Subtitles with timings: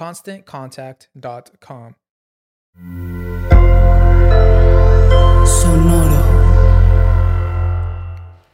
[0.00, 1.94] ConstantContact.com.
[5.44, 6.19] Sonoro.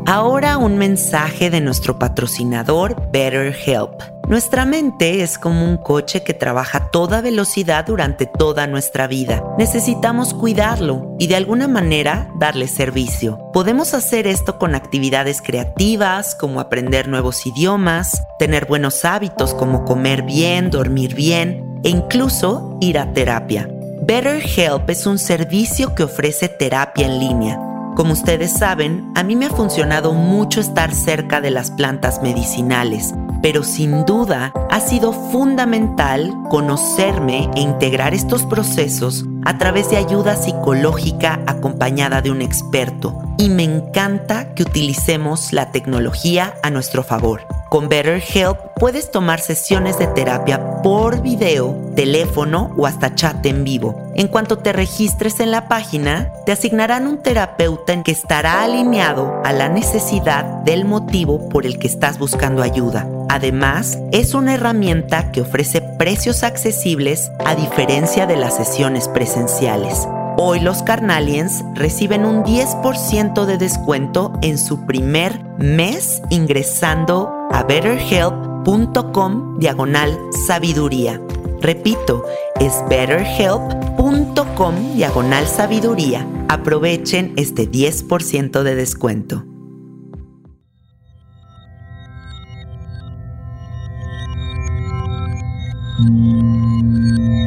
[0.07, 4.03] Ahora un mensaje de nuestro patrocinador BetterHelp.
[4.29, 9.43] Nuestra mente es como un coche que trabaja a toda velocidad durante toda nuestra vida.
[9.57, 13.39] Necesitamos cuidarlo y de alguna manera darle servicio.
[13.55, 20.23] Podemos hacer esto con actividades creativas como aprender nuevos idiomas, tener buenos hábitos como comer
[20.23, 23.74] bien, dormir bien e incluso ir a terapia.
[24.03, 27.59] BetterHelp es un servicio que ofrece terapia en línea.
[27.97, 33.15] Como ustedes saben, a mí me ha funcionado mucho estar cerca de las plantas medicinales,
[33.41, 40.37] pero sin duda ha sido fundamental conocerme e integrar estos procesos a través de ayuda
[40.37, 43.17] psicológica acompañada de un experto.
[43.39, 47.47] Y me encanta que utilicemos la tecnología a nuestro favor.
[47.75, 54.13] Con BetterHelp puedes tomar sesiones de terapia por video, teléfono o hasta chat en vivo.
[54.15, 59.43] En cuanto te registres en la página, te asignarán un terapeuta en que estará alineado
[59.45, 63.09] a la necesidad del motivo por el que estás buscando ayuda.
[63.29, 70.07] Además, es una herramienta que ofrece precios accesibles a diferencia de las sesiones presenciales.
[70.37, 79.61] Hoy los Carnalians reciben un 10% de descuento en su primer mes ingresando a betterhelp.com
[79.61, 81.21] diagonal sabiduría.
[81.61, 82.25] Repito,
[82.59, 86.27] es betterhelp.com diagonal sabiduría.
[86.49, 89.45] Aprovechen este 10% de descuento.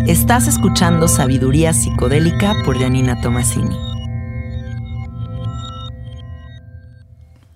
[0.07, 3.77] Estás escuchando Sabiduría Psicodélica por Janina Tomasini.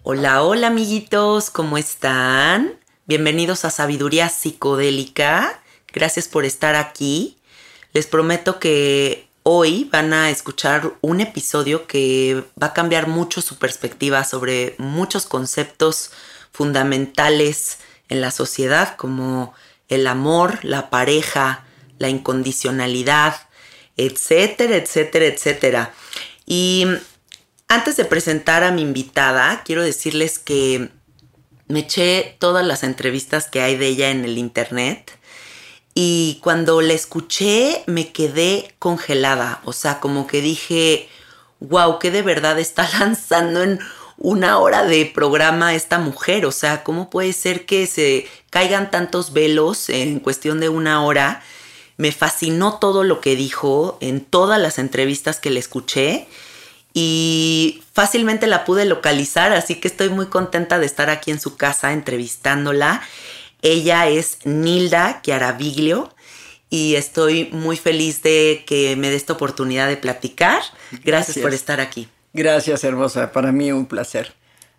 [0.04, 2.74] Hola, hola amiguitos, ¿cómo están?
[3.06, 5.62] Bienvenidos a Sabiduría Psicodélica.
[5.94, 7.38] Gracias por estar aquí.
[7.94, 13.60] Les prometo que hoy van a escuchar un episodio que va a cambiar mucho su
[13.60, 16.12] perspectiva sobre muchos conceptos
[16.52, 17.78] fundamentales
[18.10, 19.54] en la sociedad como
[19.88, 21.64] el amor, la pareja,
[22.02, 23.36] la incondicionalidad,
[23.96, 25.94] etcétera, etcétera, etcétera.
[26.46, 26.86] Y
[27.68, 30.90] antes de presentar a mi invitada, quiero decirles que
[31.68, 35.18] me eché todas las entrevistas que hay de ella en el internet
[35.94, 41.10] y cuando la escuché me quedé congelada, o sea, como que dije,
[41.60, 43.80] wow, que de verdad está lanzando en
[44.18, 49.34] una hora de programa esta mujer, o sea, ¿cómo puede ser que se caigan tantos
[49.34, 51.44] velos en cuestión de una hora?
[52.02, 56.26] Me fascinó todo lo que dijo en todas las entrevistas que le escuché
[56.96, 61.58] y fácilmente la pude localizar, así que estoy muy contenta de estar aquí en su
[61.58, 63.04] casa entrevistándola.
[63.62, 66.12] Ella es Nilda Chiaraviglio
[66.72, 70.64] y estoy muy feliz de que me dé esta oportunidad de platicar.
[71.04, 72.10] Gracias, por estar aquí.
[72.34, 73.32] Gracias, hermosa.
[73.32, 74.34] Para mí un placer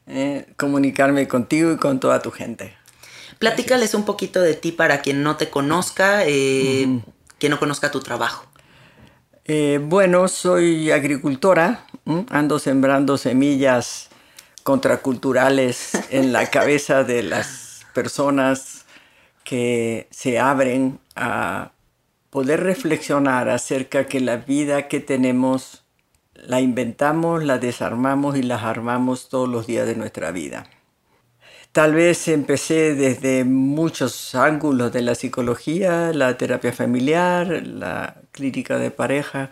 [0.09, 2.82] eh, comunicarme contigo y con toda tu gente.
[3.43, 7.01] Platícales un poquito de ti para quien no te conozca, eh,
[7.41, 8.47] quien no conozca tu trabajo.
[9.45, 11.85] Eh, bueno, soy agricultora,
[12.31, 14.11] ando sembrando semillas
[14.63, 18.85] contraculturales en la cabeza de las personas
[19.43, 21.73] que se abren a
[22.31, 25.83] poder reflexionar acerca que la vida que tenemos
[26.37, 30.69] la inventamos, la desarmamos y la armamos todos los días de nuestra vida.
[31.73, 38.91] Tal vez empecé desde muchos ángulos de la psicología, la terapia familiar, la clínica de
[38.91, 39.49] pareja,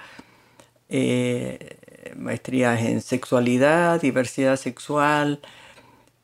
[0.90, 1.78] eh,
[2.16, 5.40] maestrías en sexualidad, diversidad sexual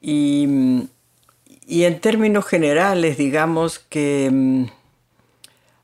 [0.02, 0.44] y,
[1.68, 4.66] en términos generales digamos que mm,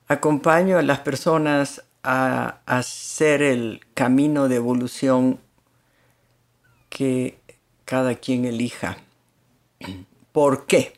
[0.08, 5.40] acompaño a las personas a hacer el camino de evolución
[6.90, 7.38] que
[7.86, 8.98] cada quien elija.
[10.32, 10.94] ¿Por qué?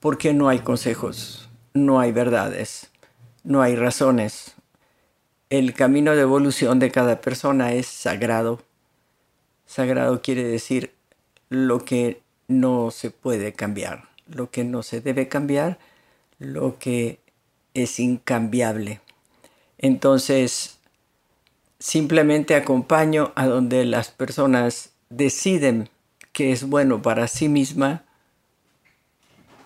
[0.00, 2.90] Porque no hay consejos, no hay verdades,
[3.44, 4.54] no hay razones.
[5.50, 8.60] El camino de evolución de cada persona es sagrado.
[9.66, 10.92] Sagrado quiere decir
[11.48, 15.78] lo que no se puede cambiar, lo que no se debe cambiar,
[16.38, 17.20] lo que
[17.74, 19.00] es incambiable.
[19.78, 20.78] Entonces,
[21.78, 25.88] simplemente acompaño a donde las personas deciden
[26.36, 28.04] que es bueno para sí misma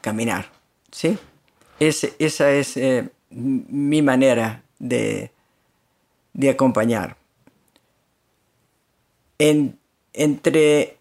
[0.00, 0.52] caminar.
[0.92, 1.18] ¿sí?
[1.80, 5.32] esa es eh, mi manera de,
[6.48, 7.16] acompañar.
[10.12, 10.96] entre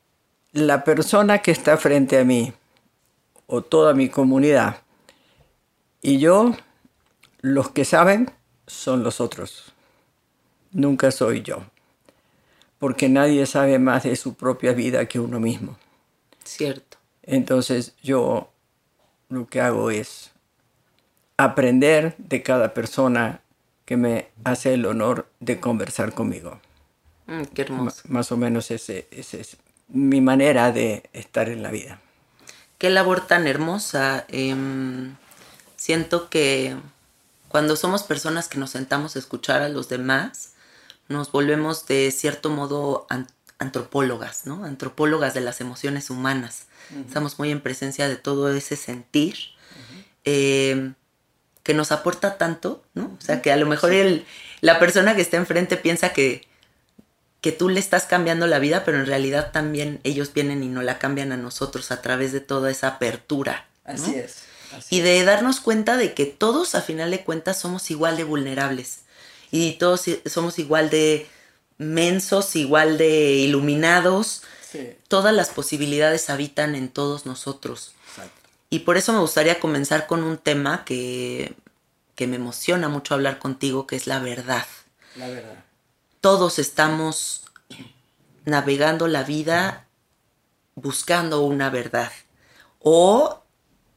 [0.54, 2.52] la persona que está frente a mí
[3.46, 4.82] o toda mi comunidad
[6.02, 6.56] y yo,
[7.42, 8.32] los que saben
[8.66, 9.72] son los otros.
[10.72, 11.64] Nunca soy yo
[12.80, 15.78] porque nadie sabe más de su propia vida que uno mismo.
[16.44, 16.98] Cierto.
[17.24, 18.52] Entonces yo
[19.28, 20.32] lo que hago es
[21.38, 23.42] aprender de cada persona
[23.86, 26.60] que me hace el honor de conversar conmigo.
[27.28, 28.02] Mm, qué hermoso.
[28.08, 32.00] más o menos esa ese es mi manera de estar en la vida.
[32.78, 34.26] Qué labor tan hermosa.
[34.30, 35.16] Em,
[35.76, 36.76] siento que
[37.50, 40.54] cuando somos personas que nos sentamos a escuchar a los demás,
[41.10, 43.08] nos volvemos de cierto modo
[43.58, 44.64] antropólogas, ¿no?
[44.64, 46.68] Antropólogas de las emociones humanas.
[47.06, 49.36] Estamos muy en presencia de todo ese sentir
[50.24, 50.94] eh,
[51.64, 53.16] que nos aporta tanto, ¿no?
[53.20, 54.26] O sea, que a lo mejor el,
[54.62, 56.48] la persona que está enfrente piensa que,
[57.42, 60.84] que tú le estás cambiando la vida, pero en realidad también ellos vienen y nos
[60.84, 63.68] la cambian a nosotros a través de toda esa apertura.
[63.84, 64.44] Así es.
[64.92, 69.02] y de darnos cuenta de que todos a final de cuentas somos igual de vulnerables
[69.52, 71.28] y todos somos igual de
[71.78, 74.44] mensos, igual de iluminados.
[75.08, 77.94] Todas las posibilidades habitan en todos nosotros.
[78.70, 81.56] Y por eso me gustaría comenzar con un tema que,
[82.16, 84.66] que me emociona mucho hablar contigo, que es la verdad.
[85.16, 85.64] La verdad.
[86.22, 87.46] Todos estamos
[88.46, 89.88] navegando la vida
[90.76, 92.12] buscando una verdad
[92.80, 93.44] o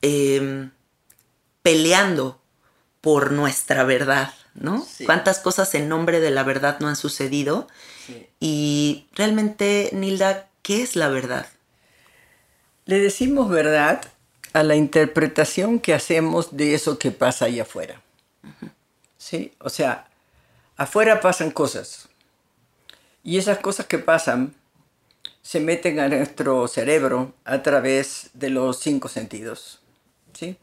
[0.02, 0.70] em,
[1.62, 2.40] peleando
[3.00, 4.32] por nuestra verdad.
[4.54, 4.86] ¿No?
[5.06, 7.68] Cuántas cosas en nombre de la verdad no han sucedido.
[8.40, 11.46] Y realmente, Nilda, ¿qué es la verdad?
[12.84, 14.02] Le decimos verdad
[14.52, 18.00] a la interpretación que hacemos de eso que pasa ahí afuera.
[19.16, 19.52] ¿Sí?
[19.60, 20.08] O sea,
[20.76, 22.08] afuera pasan cosas.
[23.22, 24.54] Y esas cosas que pasan
[25.42, 29.80] se meten a nuestro cerebro a través de los cinco sentidos.
[30.32, 30.56] ¿sí?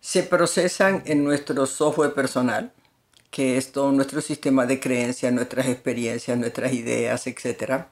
[0.00, 2.72] Se procesan en nuestro software personal,
[3.36, 7.84] que es todo nuestro sistema de creencias, nuestras experiencias, nuestras ideas, etc.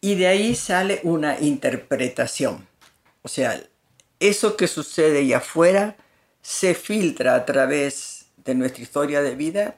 [0.00, 2.66] Y de ahí sale una interpretación.
[3.22, 3.62] O sea,
[4.18, 5.96] eso que sucede allá afuera
[6.42, 9.76] se filtra a través de nuestra historia de vida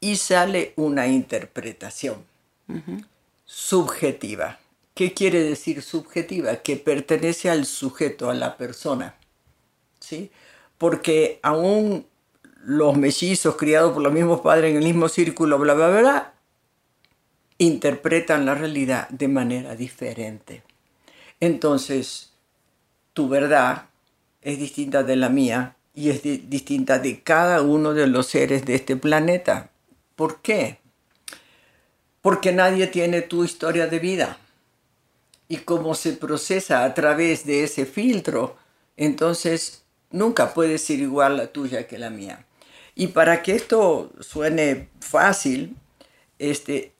[0.00, 2.24] y sale una interpretación
[3.44, 4.58] subjetiva.
[4.94, 6.56] ¿Qué quiere decir subjetiva?
[6.56, 9.14] Que pertenece al sujeto, a la persona.
[10.00, 10.32] ¿sí?
[10.76, 12.09] Porque aún
[12.64, 16.32] los mellizos criados por los mismos padres en el mismo círculo, bla, bla, bla,
[17.58, 20.62] interpretan la realidad de manera diferente.
[21.40, 22.32] Entonces,
[23.12, 23.86] tu verdad
[24.42, 28.74] es distinta de la mía y es distinta de cada uno de los seres de
[28.74, 29.70] este planeta.
[30.16, 30.78] ¿Por qué?
[32.22, 34.38] Porque nadie tiene tu historia de vida.
[35.48, 38.56] Y como se procesa a través de ese filtro,
[38.96, 42.46] entonces nunca puede ser igual la tuya que la mía.
[42.94, 45.76] Y para que esto suene fácil,
[46.38, 46.92] este,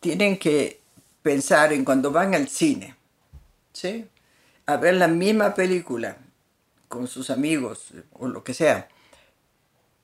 [0.00, 0.80] tienen que
[1.22, 2.96] pensar en cuando van al cine,
[3.72, 4.06] ¿sí?
[4.66, 6.18] A ver la misma película
[6.88, 8.88] con sus amigos o lo que sea.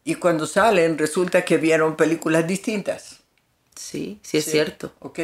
[0.04, 3.20] Y cuando salen resulta que vieron películas distintas.
[3.74, 4.92] Sí, sí es cierto.
[5.00, 5.20] ¿Ok?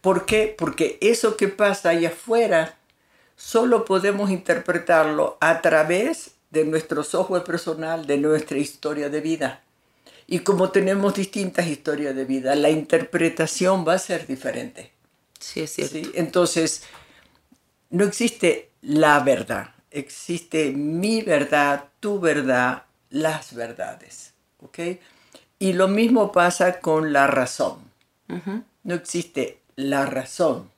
[0.00, 0.54] ¿Por qué?
[0.56, 2.78] Porque eso que pasa allá afuera
[3.36, 9.62] solo podemos interpretarlo a través de nuestro software personal, de nuestra historia de vida.
[10.26, 14.92] Y como tenemos distintas historias de vida, la interpretación va a ser diferente.
[15.38, 16.10] Sí, es cierto.
[16.14, 16.84] Entonces,
[17.90, 24.34] no existe la verdad, existe mi verdad, tu verdad, las verdades.
[24.60, 24.78] ¿Ok?
[25.58, 27.90] Y lo mismo pasa con la razón.
[28.84, 30.70] No existe la razón.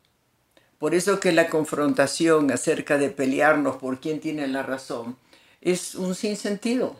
[0.79, 5.17] Por eso que la confrontación acerca de pelearnos por quién tiene la razón
[5.63, 6.97] es un sinsentido.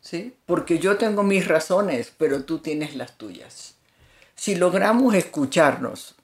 [0.00, 0.34] ¿sí?
[0.46, 3.74] Porque yo tengo mis razones, pero tú tienes las tuyas.
[4.34, 6.14] Si logramos escucharnos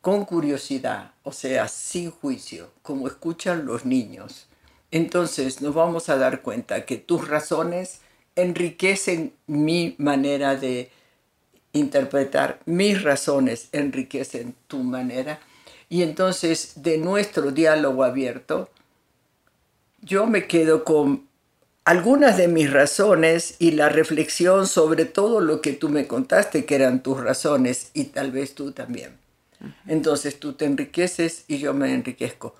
[0.00, 4.46] con curiosidad, o sea, sin juicio, como escuchan los niños,
[4.90, 8.00] entonces nos vamos a dar cuenta que tus razones
[8.36, 10.90] enriquecen mi manera de
[11.72, 15.40] interpretar, mis razones enriquecen tu manera.
[15.88, 18.70] Y entonces de nuestro diálogo abierto,
[20.02, 21.28] yo me quedo con
[21.84, 26.74] algunas de mis razones y la reflexión sobre todo lo que tú me contaste que
[26.74, 29.18] eran tus razones y tal vez tú también.
[29.86, 32.54] Entonces tú te enriqueces y yo me enriquezco.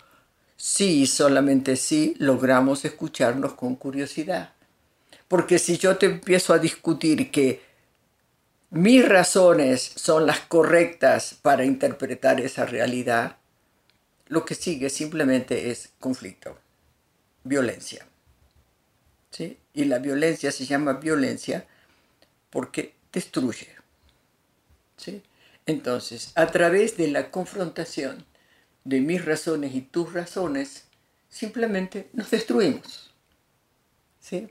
[0.56, 4.52] Sí, solamente sí logramos escucharnos con curiosidad.
[5.28, 7.62] Porque si yo te empiezo a discutir que
[8.70, 13.36] mis razones son las correctas para interpretar esa realidad,
[14.26, 16.56] lo que sigue simplemente es conflicto
[17.44, 18.06] violencia.
[19.30, 19.58] ¿sí?
[19.74, 21.66] Y la violencia se llama violencia
[22.50, 23.68] porque destruye.
[24.96, 25.22] ¿sí?
[25.66, 28.24] Entonces, a través de la confrontación
[28.84, 30.84] de mis razones y tus razones,
[31.28, 33.12] simplemente nos destruimos.
[34.20, 34.48] ¿sí?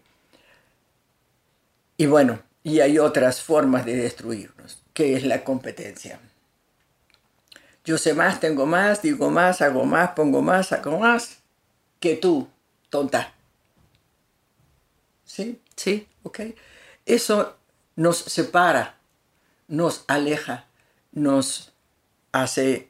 [1.97, 6.19] Y bueno, y hay otras formas de destruirnos, que es la competencia.
[7.83, 11.39] Yo sé más, tengo más, digo más, hago más, pongo más, hago más
[11.99, 12.47] que tú
[12.89, 13.33] tonta.
[15.25, 15.61] ¿Sí?
[15.75, 16.07] Sí.
[16.23, 16.41] ¿Ok?
[17.05, 17.55] Eso
[17.95, 18.97] nos separa,
[19.67, 20.67] nos aleja,
[21.11, 21.73] nos
[22.31, 22.89] hace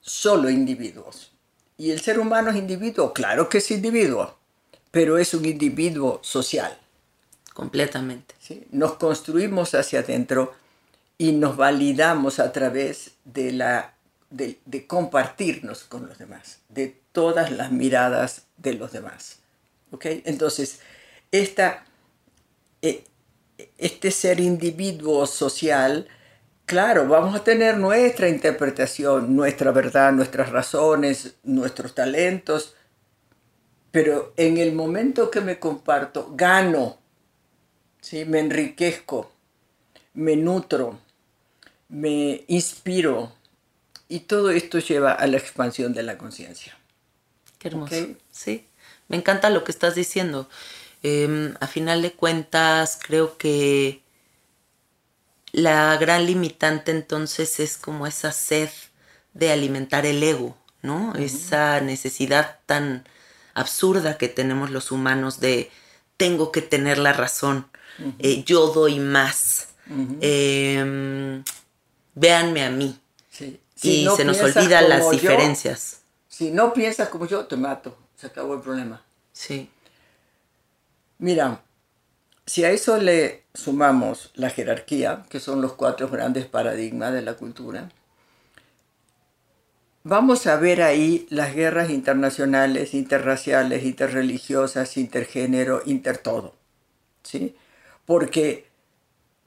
[0.00, 1.32] solo individuos.
[1.76, 3.12] ¿Y el ser humano es individuo?
[3.12, 4.36] Claro que es individuo,
[4.90, 6.78] pero es un individuo social.
[7.54, 8.34] Completamente.
[8.38, 8.66] ¿Sí?
[8.70, 10.54] Nos construimos hacia adentro
[11.16, 13.94] y nos validamos a través de, la,
[14.30, 19.38] de, de compartirnos con los demás, de todas las miradas de los demás.
[19.90, 20.06] ¿Ok?
[20.24, 20.80] Entonces,
[21.32, 23.04] eh,
[23.78, 26.08] este ser individuo social,
[26.66, 32.74] claro, vamos a tener nuestra interpretación, nuestra verdad, nuestras razones, nuestros talentos,
[33.90, 36.98] pero en el momento que me comparto, gano,
[38.00, 38.24] ¿sí?
[38.24, 39.32] me enriquezco,
[40.14, 41.00] me nutro,
[41.88, 43.32] me inspiro,
[44.08, 46.79] y todo esto lleva a la expansión de la conciencia.
[47.60, 47.94] Qué hermoso.
[48.32, 48.66] Sí,
[49.08, 50.48] me encanta lo que estás diciendo.
[51.02, 54.02] Em, a final de cuentas, creo que
[55.52, 58.70] la gran limitante entonces es como esa sed
[59.34, 61.14] de alimentar el ego, ¿no?
[61.16, 63.06] Esa necesidad tan
[63.52, 65.70] absurda que tenemos los humanos de
[66.16, 67.66] tengo que tener la razón,
[68.18, 69.68] eh, yo doy más,
[70.20, 71.44] em,
[72.14, 72.98] véanme a mí.
[73.82, 75.99] y se nos olvidan las diferencias.
[76.40, 77.98] Si no piensas como yo, te mato.
[78.16, 79.02] se acabó el problema.
[79.30, 79.68] Sí.
[81.18, 81.60] Mira,
[82.46, 87.34] si a eso le sumamos la jerarquía, que son los cuatro grandes paradigmas de la
[87.34, 87.90] cultura,
[90.02, 96.54] vamos a ver ahí las guerras internacionales, interraciales, interreligiosas, intergénero, intertodo.
[97.22, 97.54] ¿Sí?
[98.06, 98.66] Porque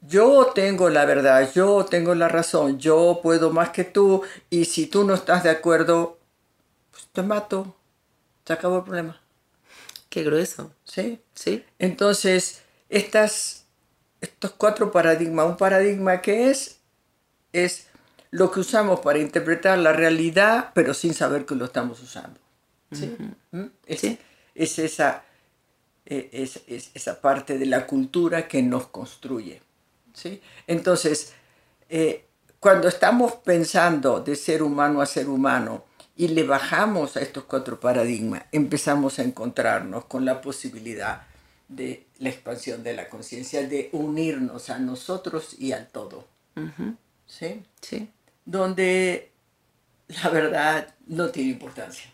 [0.03, 4.21] yo tengo la verdad, yo tengo la razón, yo puedo más que tú
[4.51, 6.19] y si tú no estás de acuerdo,
[6.93, 7.75] pues te mato,
[8.45, 9.19] se acabó el problema.
[10.09, 10.71] Qué grueso.
[10.85, 11.19] ¿Sí?
[11.33, 11.65] Sí.
[11.79, 13.65] Entonces, estas,
[14.21, 16.77] estos cuatro paradigmas, un paradigma que es,
[17.51, 17.87] es
[18.29, 22.39] lo que usamos para interpretar la realidad, pero sin saber que lo estamos usando.
[22.91, 23.15] ¿Sí?
[23.51, 23.65] ¿Mm?
[23.87, 24.19] Es, Sí.
[24.53, 25.23] es esa,
[26.05, 29.61] es, es esa parte de la cultura que nos construye.
[30.13, 30.39] ¿sí?
[30.67, 31.33] Entonces,
[31.89, 32.25] eh,
[32.59, 35.85] cuando estamos pensando de ser humano a ser humano
[36.15, 41.23] y le bajamos a estos cuatro paradigmas, empezamos a encontrarnos con la posibilidad
[41.67, 46.27] de la expansión de la conciencia, de unirnos a nosotros y al todo.
[47.25, 47.63] ¿sí?
[47.81, 48.09] Sí.
[48.45, 49.31] Donde
[50.07, 52.11] la verdad no tiene importancia.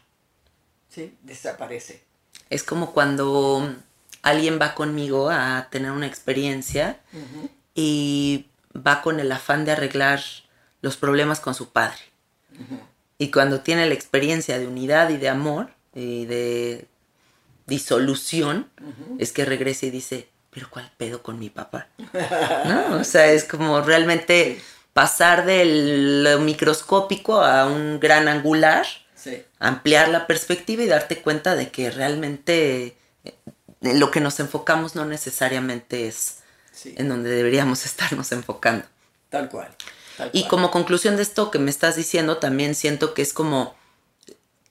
[0.89, 1.15] ¿sí?
[1.23, 2.03] Desaparece.
[2.49, 3.75] Es como cuando
[4.21, 6.99] alguien va conmigo a tener una experiencia
[7.75, 10.21] y va con el afán de arreglar
[10.81, 11.99] los problemas con su padre.
[13.19, 16.87] Y cuando tiene la experiencia de unidad y de amor y de
[17.67, 18.67] disolución,
[19.19, 21.87] es que regresa y dice, pero ¿cuál pedo con mi papá?
[22.65, 22.97] ¿No?
[22.99, 24.59] O sea, es como realmente
[24.93, 28.85] pasar del microscópico a un gran angular
[29.15, 29.43] Sí.
[29.59, 32.95] ampliar la perspectiva y darte cuenta de que realmente
[33.25, 33.35] eh,
[33.81, 36.37] lo que nos enfocamos no necesariamente es
[36.71, 36.95] Sí.
[36.97, 38.85] en donde deberíamos estarnos enfocando.
[39.29, 39.67] Tal cual.
[40.33, 43.75] Y como conclusión de esto que me estás diciendo, también siento que es como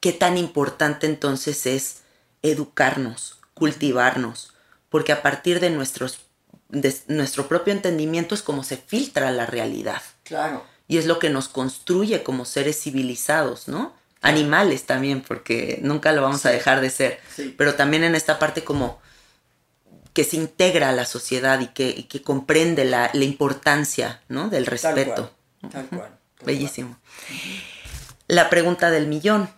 [0.01, 2.03] qué tan importante entonces es
[2.43, 4.53] educarnos, cultivarnos,
[4.89, 6.21] porque a partir de nuestros
[6.71, 10.65] de nuestro propio entendimiento es como se filtra la realidad Claro.
[10.87, 13.95] y es lo que nos construye como seres civilizados, ¿no?
[14.21, 17.55] Animales también, porque nunca lo vamos a dejar de ser, Sí.
[17.57, 19.01] pero también en esta parte como
[20.13, 24.49] que se integra a la sociedad y que, y que comprende la, la importancia, ¿no?
[24.51, 25.33] Del respeto.
[25.71, 26.19] Tal cual.
[26.37, 26.99] tal Bellísimo.
[28.27, 29.49] La pregunta del millón,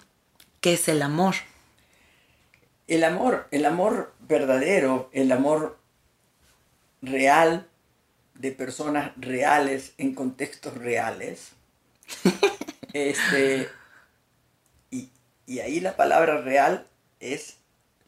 [0.60, 1.34] ¿qué es el amor?
[2.86, 5.78] El amor, el amor verdadero, el amor
[7.02, 7.68] real
[8.34, 11.50] de personas reales en contextos reales.
[12.92, 13.68] este,
[14.90, 15.10] y,
[15.46, 16.86] y ahí la palabra real
[17.20, 17.56] es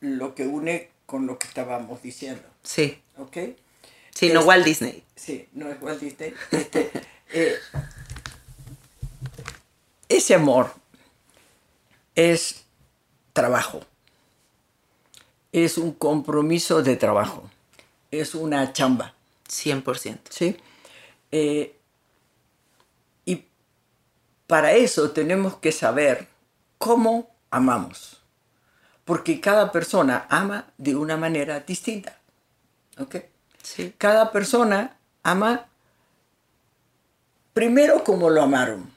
[0.01, 2.43] lo que une con lo que estábamos diciendo.
[2.63, 3.37] Sí, ¿Ok?
[4.15, 5.05] sí, no Walt Disney.
[5.15, 6.35] Sí, no es Walt Disney.
[6.51, 6.91] Este,
[7.33, 7.59] eh,
[10.09, 10.75] ese amor
[12.15, 12.65] es
[13.33, 13.81] trabajo.
[15.53, 17.51] Es un compromiso de trabajo.
[18.11, 19.15] Es una chamba.
[19.49, 20.19] 100%.
[20.31, 20.57] ¿sí?
[21.31, 21.77] Eh,
[23.25, 23.45] y
[24.47, 26.29] para eso tenemos que saber
[26.79, 28.23] cómo amamos.
[29.05, 32.19] Porque cada persona ama de una manera distinta.
[32.99, 33.17] ¿Ok?
[33.63, 33.95] Sí.
[33.99, 35.69] Cada persona ama
[37.53, 38.91] primero como lo amaron,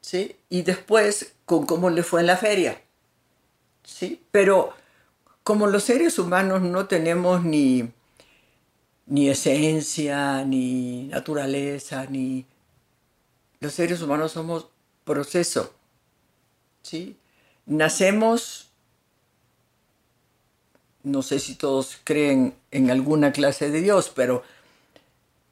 [0.00, 0.36] ¿sí?
[0.48, 2.80] Y después con cómo le fue en la feria,
[3.82, 4.22] ¿sí?
[4.30, 4.74] Pero
[5.42, 7.90] como los seres humanos no tenemos ni,
[9.06, 12.46] ni esencia, ni naturaleza, ni...
[13.60, 14.68] Los seres humanos somos
[15.04, 15.74] proceso,
[16.82, 17.16] ¿sí?
[17.66, 18.70] Nacemos,
[21.02, 24.42] no sé si todos creen en alguna clase de Dios, pero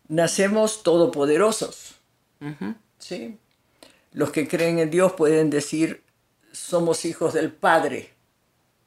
[0.08, 1.91] nacemos todopoderosos,
[2.98, 3.38] ¿sí?
[4.12, 6.02] Los que creen en Dios pueden decir,
[6.52, 8.10] somos hijos del Padre,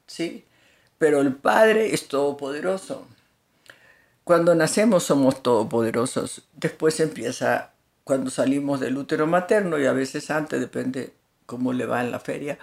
[0.06, 0.44] ¿sí?
[0.98, 3.06] Pero el Padre es todopoderoso.
[4.24, 6.42] Cuando nacemos somos todopoderosos.
[6.54, 7.72] Después empieza,
[8.04, 11.12] cuando salimos del útero materno y a veces antes, depende
[11.46, 12.58] cómo le va en la feria,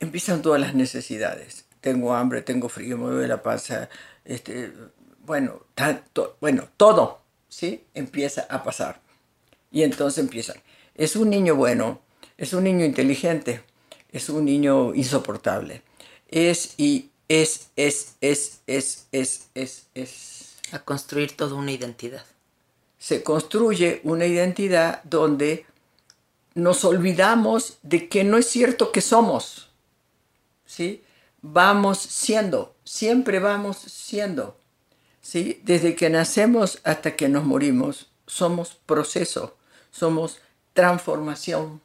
[0.00, 1.66] empiezan todas las necesidades.
[1.80, 3.88] Tengo hambre, tengo frío, me duele la panza,
[4.24, 4.72] este,
[5.20, 7.84] bueno, tanto, bueno, todo, ¿sí?
[7.94, 9.03] Empieza a pasar.
[9.74, 10.56] Y entonces empiezan.
[10.94, 12.00] Es un niño bueno,
[12.38, 13.62] es un niño inteligente,
[14.12, 15.82] es un niño insoportable.
[16.28, 20.54] Es y es, es, es, es, es, es, es.
[20.70, 22.24] A construir toda una identidad.
[22.98, 25.66] Se construye una identidad donde
[26.54, 29.70] nos olvidamos de que no es cierto que somos.
[30.66, 31.02] ¿Sí?
[31.42, 34.56] Vamos siendo, siempre vamos siendo.
[35.20, 35.60] ¿Sí?
[35.64, 39.56] Desde que nacemos hasta que nos morimos, somos proceso,
[39.94, 40.40] somos
[40.72, 41.80] transformación.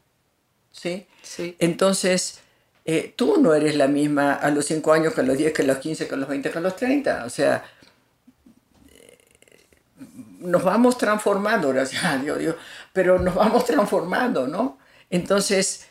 [0.71, 1.07] ¿Sí?
[1.21, 1.55] Sí.
[1.59, 2.39] Entonces,
[2.85, 5.61] eh, tú no eres la misma a los 5 años que a los 10, que
[5.61, 7.25] a los 15, que a los 20, que a los 30.
[7.25, 7.63] O sea,
[10.39, 12.55] nos vamos transformando, gracias a Dios, Dios,
[12.93, 14.79] pero nos vamos transformando, ¿no?
[15.09, 15.87] Entonces,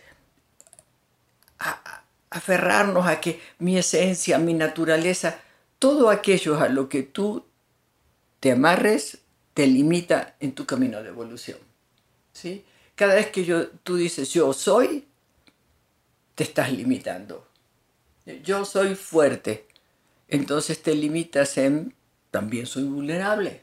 [2.30, 5.38] aferrarnos a que mi esencia, mi naturaleza,
[5.78, 7.44] todo aquello a lo que tú
[8.40, 9.18] te amarres,
[9.54, 11.67] te limita en tu camino de evolución.
[12.38, 12.64] ¿Sí?
[12.94, 15.06] Cada vez que yo, tú dices yo soy,
[16.34, 17.46] te estás limitando.
[18.44, 19.66] Yo soy fuerte,
[20.28, 21.94] entonces te limitas en
[22.30, 23.62] también soy vulnerable,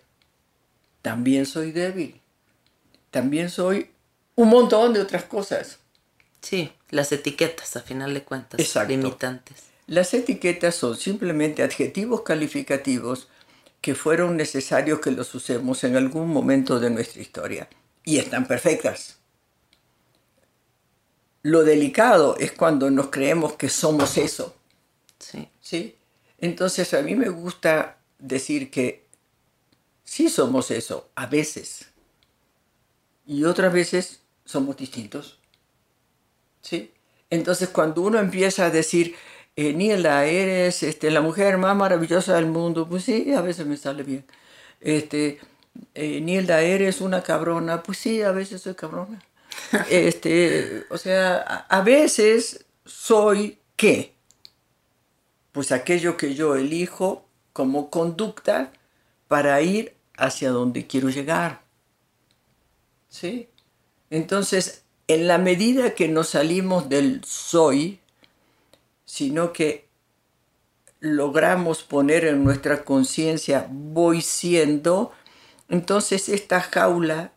[1.01, 2.19] también soy débil,
[3.11, 3.91] también soy
[4.35, 5.79] un montón de otras cosas.
[6.41, 9.63] Sí, las etiquetas, a final de cuentas, limitantes.
[9.87, 13.27] Las etiquetas son simplemente adjetivos calificativos
[13.81, 17.69] que fueron necesarios que los usemos en algún momento de nuestra historia.
[18.05, 19.17] Y están perfectas.
[21.41, 24.55] Lo delicado es cuando nos creemos que somos eso.
[25.19, 25.49] Sí.
[25.61, 25.95] ¿Sí?
[26.39, 29.05] Entonces a mí me gusta decir que
[30.03, 31.87] sí somos eso, a veces.
[33.25, 35.39] Y otras veces somos distintos.
[36.61, 36.91] ¿sí?
[37.29, 39.15] Entonces cuando uno empieza a decir,
[39.55, 43.77] eh, Niela, eres este, la mujer más maravillosa del mundo, pues sí, a veces me
[43.77, 44.25] sale bien.
[44.81, 45.39] Este,
[45.93, 49.21] eh, Nielda, eres una cabrona, pues sí, a veces soy cabrona.
[49.89, 54.13] este, o sea, a, veces soy qué?
[55.51, 58.71] Pues aquello que yo elijo como conducta
[59.27, 61.61] para ir hacia donde quiero llegar.
[63.09, 63.49] ¿Sí?
[64.09, 67.99] Entonces, en la medida que nos salimos del soy,
[69.05, 69.85] sino que
[70.99, 75.11] logramos poner en nuestra conciencia voy siendo,
[75.69, 77.33] entonces esta jaula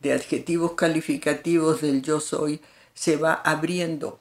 [0.00, 2.60] de adjetivos calificativos del yo soy
[2.94, 4.20] se va abriendo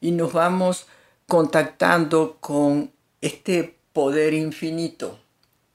[0.00, 0.86] y nos vamos
[1.26, 5.18] contactando con este poder infinito.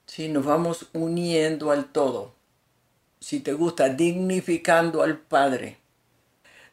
[0.05, 0.27] ¿sí?
[0.27, 2.35] Nos vamos uniendo al todo.
[3.19, 5.77] Si te gusta, dignificando al Padre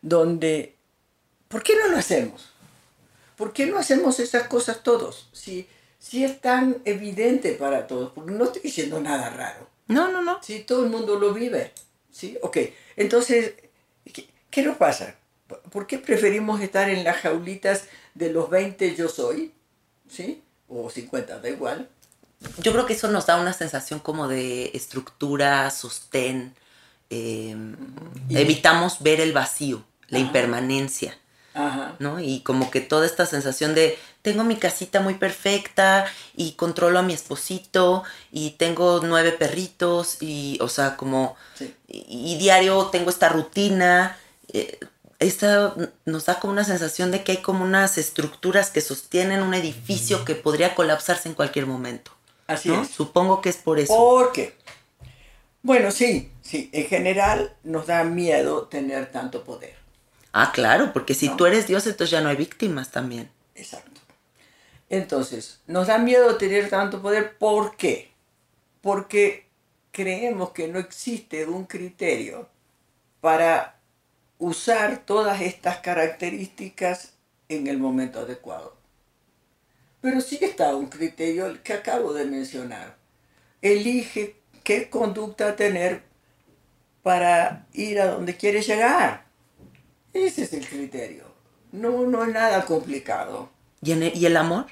[0.04, 0.76] donde,
[1.48, 2.50] ¿por qué no lo hacemos?
[3.36, 5.28] ¿Por qué no hacemos esas cosas todos?
[5.32, 5.66] Si,
[5.98, 9.66] si es tan evidente para todos, porque no estoy diciendo nada raro.
[9.86, 10.42] No, no, no.
[10.42, 11.72] Si todo el mundo lo vive.
[12.10, 12.38] ¿Sí?
[12.42, 12.58] Ok,
[12.96, 13.54] entonces,
[14.50, 15.16] ¿qué, nos pasa?
[15.70, 19.52] ¿Por qué preferimos estar en las jaulitas de los 20 yo soy?
[20.08, 20.42] ¿Sí?
[20.68, 21.88] O 50, da igual.
[22.60, 26.54] Yo creo que eso nos da una sensación como de estructura, sostén.
[27.10, 27.56] Eh,
[28.30, 31.18] evitamos ver el vacío la impermanencia.
[31.98, 32.20] ¿No?
[32.20, 37.02] Y como que toda esta sensación de tengo mi casita muy perfecta y controlo a
[37.02, 41.36] mi esposito y tengo nueve perritos y, o sea, como,
[41.86, 44.16] y, diario tengo esta rutina.
[44.52, 44.80] Eh,
[45.18, 49.54] esta nos da como una sensación de que hay como unas estructuras que sostienen un
[49.54, 52.10] edificio que podría colapsarse en cualquier momento.
[52.46, 52.88] Así es.
[52.88, 53.94] Supongo que es por eso.
[53.94, 54.56] ¿Por qué?
[55.62, 56.68] Bueno, sí, sí.
[56.72, 59.83] En general nos da miedo tener tanto poder.
[60.36, 63.30] Ah, claro, porque si tú eres Dios, entonces ya no hay víctimas también.
[63.54, 64.00] Exacto.
[64.90, 67.38] Entonces, nos da miedo tener tanto poder.
[67.38, 68.10] ¿Por qué?
[68.80, 69.46] Porque
[69.92, 72.48] creemos que no existe un criterio
[73.20, 73.78] para
[74.38, 77.12] usar todas estas características
[77.48, 78.76] en el momento adecuado.
[80.00, 82.96] Pero sí está un criterio que acabo de mencionar.
[83.62, 86.02] Elige qué conducta tener
[87.04, 89.23] para ir a donde quieres llegar.
[90.14, 91.24] Ese es el criterio.
[91.72, 93.50] No, no es nada complicado.
[93.82, 94.66] ¿Y, ¿Y el amor?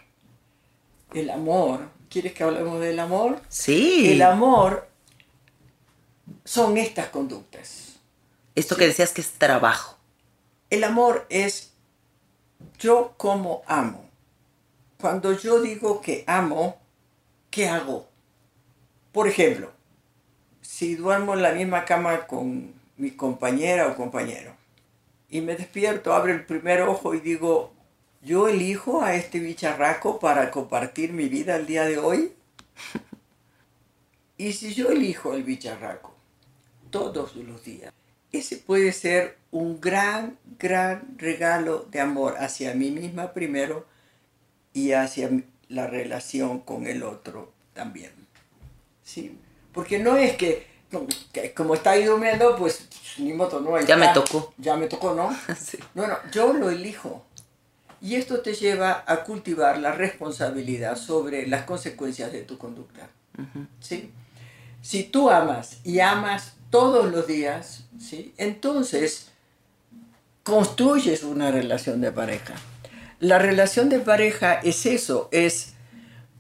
[1.13, 1.81] El amor.
[2.09, 3.41] ¿Quieres que hablemos del amor?
[3.49, 4.13] Sí.
[4.13, 4.89] El amor
[6.45, 7.97] son estas conductas.
[8.55, 9.97] Esto que decías que es trabajo.
[10.71, 11.73] El amor es
[12.79, 14.09] yo como amo.
[15.01, 16.81] Cuando yo digo que amo,
[17.51, 18.07] ¿qué hago?
[19.11, 19.73] Por ejemplo,
[20.61, 24.55] si duermo en la misma cama con mi compañera o compañero,
[25.33, 27.73] y me despierto, abro el primer ojo y digo,
[28.21, 32.35] ¿yo elijo a este bicharraco para compartir mi vida el día de hoy?
[34.37, 36.15] y si yo elijo al bicharraco
[36.91, 37.95] todos los días,
[38.31, 43.87] ese puede ser un gran, gran regalo de amor hacia mí misma primero
[44.75, 45.31] y hacia
[45.69, 48.13] la relación con el otro también.
[49.03, 49.39] ¿Sí?
[49.73, 50.67] Porque no es que
[51.55, 53.87] como está ahí durmiendo, pues ni moto, no hay.
[53.87, 54.53] Ya me tocó.
[54.59, 55.35] Ya me tocó, ¿no?
[55.59, 55.79] sí.
[55.95, 57.25] Bueno, yo lo elijo.
[58.01, 63.09] Y esto te lleva a cultivar la responsabilidad sobre las consecuencias de tu conducta.
[63.81, 64.11] ¿sí?
[64.83, 68.35] Si tú amas y amas todos los días, ¿sí?
[68.39, 69.29] entonces
[70.43, 72.55] construyes una relación de pareja.
[73.21, 75.75] La relación de pareja es eso, es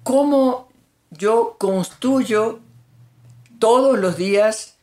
[0.03, 0.69] cómo
[1.11, 2.59] yo construyo
[3.63, 4.75] todos los días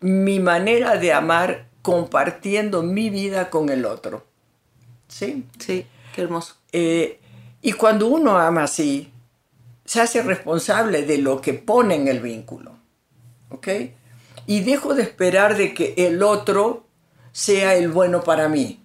[0.00, 4.24] mi manera de amar compartiendo mi vida con el otro.
[5.06, 5.44] ¿Sí?
[5.60, 6.56] Sí, qué hermoso.
[6.72, 7.20] Eh,
[7.62, 9.12] y cuando uno ama así,
[9.84, 12.72] se hace responsable de lo que pone en el vínculo.
[13.50, 13.68] ¿Ok?
[14.48, 16.86] Y dejo de esperar de que el otro
[17.30, 18.82] sea el bueno para mí.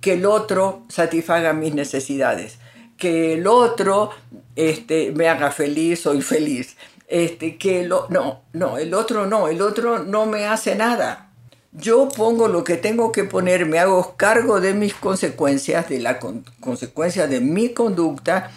[0.00, 2.60] Que el otro satisfaga mis necesidades.
[2.96, 4.10] Que el otro
[4.54, 6.76] este, me haga feliz o infeliz.
[7.10, 11.32] Este, que lo, no, no, el otro no, el otro no me hace nada.
[11.72, 16.20] Yo pongo lo que tengo que poner, me hago cargo de mis consecuencias, de la
[16.20, 18.52] consecuencia de mi conducta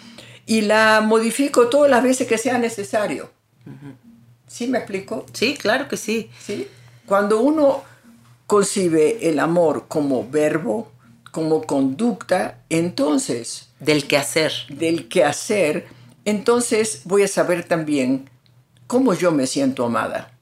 [0.46, 3.28] y la modifico todas las veces que sea necesario.
[4.46, 5.26] ¿Sí me explico?
[5.32, 6.30] Sí, claro que sí.
[6.40, 6.68] ¿Sí?
[7.06, 7.82] Cuando uno
[8.46, 10.92] concibe el amor como verbo,
[11.32, 13.70] como conducta, entonces...
[13.80, 14.52] Del quehacer.
[14.68, 15.88] Del quehacer,
[16.24, 18.30] entonces voy a saber también
[18.86, 20.32] cómo yo me siento amada.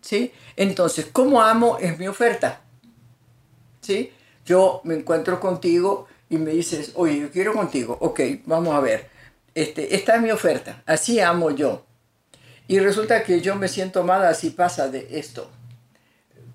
[0.00, 0.32] ¿Sí?
[0.56, 2.60] Entonces, cómo amo es mi oferta.
[3.80, 4.12] ¿Sí?
[4.44, 7.96] Yo me encuentro contigo y me dices, oye, yo quiero contigo.
[8.00, 9.08] Ok, vamos a ver.
[9.54, 10.82] Este, esta es mi oferta.
[10.86, 11.84] Así amo yo.
[12.68, 15.50] Y resulta que yo me siento amada si pasa de esto.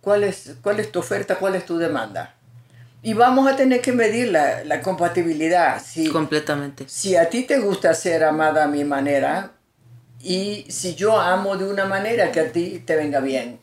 [0.01, 1.35] ¿Cuál es, cuál es tu oferta?
[1.35, 2.35] ¿Cuál es tu demanda?
[3.03, 5.81] Y vamos a tener que medir la, la compatibilidad.
[5.83, 6.85] Si, Completamente.
[6.87, 9.51] Si a ti te gusta ser amada a mi manera
[10.21, 13.59] y si yo amo de una manera que a ti te venga bien.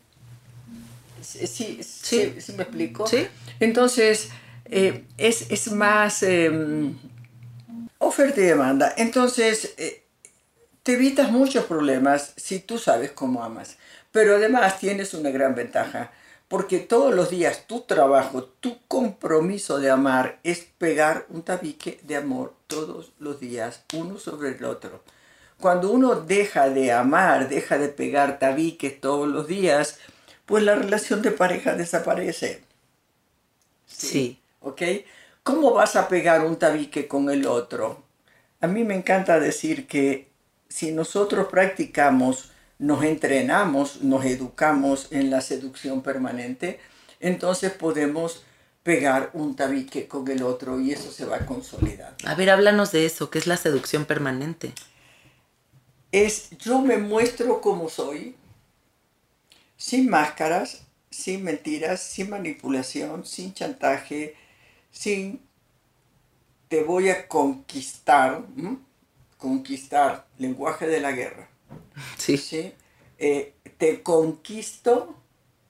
[1.21, 3.07] Sí, sí, sí, ¿sí me explico?
[3.07, 3.27] Sí.
[3.59, 4.29] Entonces,
[4.65, 6.51] eh, es, es, más eh,
[7.97, 8.93] oferta y demanda.
[8.97, 10.03] Entonces, eh,
[10.83, 13.77] te evitas muchos problemas si tú sabes cómo amas.
[14.11, 16.11] Pero además tienes una gran ventaja,
[16.47, 22.15] porque todos los días tu trabajo, tu compromiso de amar es pegar un tabique de
[22.15, 25.03] amor todos los días, uno sobre el otro.
[25.59, 29.99] Cuando uno deja de amar, deja de pegar tabiques todos los días,
[30.45, 32.61] pues la relación de pareja desaparece.
[33.87, 34.07] Sí.
[34.07, 34.39] sí.
[34.61, 34.81] ¿Ok?
[35.43, 38.03] ¿Cómo vas a pegar un tabique con el otro?
[38.61, 40.27] A mí me encanta decir que
[40.67, 46.79] si nosotros practicamos, nos entrenamos, nos educamos en la seducción permanente,
[47.19, 48.43] entonces podemos
[48.83, 52.15] pegar un tabique con el otro y eso se va a consolidar.
[52.25, 54.73] A ver, háblanos de eso, ¿qué es la seducción permanente?
[56.15, 58.35] Es yo me muestro como soy,
[59.75, 64.35] sin máscaras, sin mentiras, sin manipulación, sin chantaje,
[64.91, 65.41] sin
[66.69, 68.43] te voy a conquistar
[69.37, 71.47] conquistar, lenguaje de la guerra.
[72.17, 72.37] Sí.
[72.37, 72.73] ¿sí?
[73.17, 75.15] Eh, te conquisto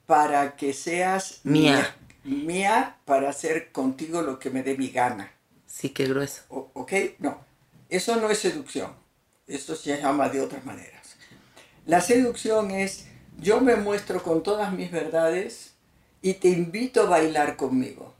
[0.06, 1.96] para que seas mía.
[2.24, 2.98] mía.
[3.06, 5.32] para hacer contigo lo que me dé mi gana.
[5.66, 6.44] Sí, qué grueso.
[6.50, 6.94] ¿Ok?
[7.20, 7.42] No,
[7.90, 9.05] eso no es seducción.
[9.48, 11.16] Esto se llama de otras maneras.
[11.86, 13.06] La seducción es,
[13.40, 15.74] yo me muestro con todas mis verdades
[16.22, 18.14] y te invito a bailar conmigo.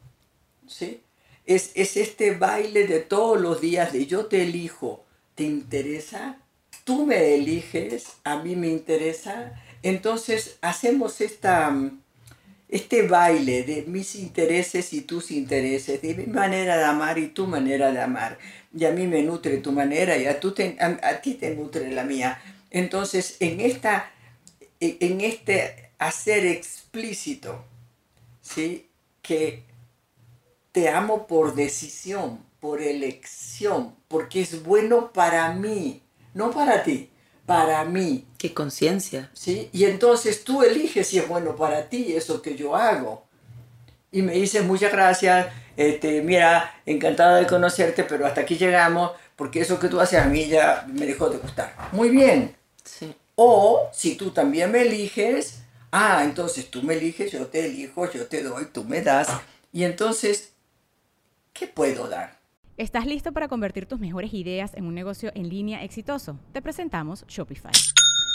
[0.68, 1.02] ¿Sí?
[1.46, 6.38] Es, es este baile de todos los días de yo te elijo, ¿Te interesa?
[6.86, 9.54] Tú me eliges, a mí me interesa.
[9.84, 11.76] Entonces hacemos esta,
[12.70, 17.48] este baile de mis intereses y tus intereses, de mi manera de amar y tu
[17.48, 18.40] manera de amar.
[18.78, 22.04] Y a mí me nutre tu manera y a, tú a, ti te nutre la
[22.04, 22.42] mía.
[22.72, 24.12] Entonces en, esta,
[24.80, 27.64] e, en este hacer explícito,
[28.42, 28.90] ¿sí?
[29.22, 29.64] que
[30.72, 36.02] te amo por decisión, por elección, porque es bueno para mí,
[36.34, 37.10] no para ti,
[37.46, 38.26] para mí.
[38.38, 39.32] Qué conciencia.
[39.34, 39.70] ¿Sí?
[39.72, 43.25] Y entonces tú eliges si es bueno para ti eso que yo hago.
[44.16, 49.60] Y me dices, muchas gracias, este, mira, encantada de conocerte, pero hasta aquí llegamos, porque
[49.60, 51.76] eso que tú haces a mí ya me dejó de gustar.
[51.92, 52.56] Muy bien.
[52.82, 53.14] Sí.
[53.36, 58.26] O si tú también me eliges, ah, entonces tú me eliges, yo te elijo, yo
[58.28, 59.28] te doy, tú me das.
[59.74, 60.54] Y entonces,
[61.52, 62.40] ¿qué puedo dar?
[62.78, 66.40] ¿Estás listo para convertir tus mejores ideas en un negocio en línea exitoso?
[66.54, 67.74] Te presentamos Shopify.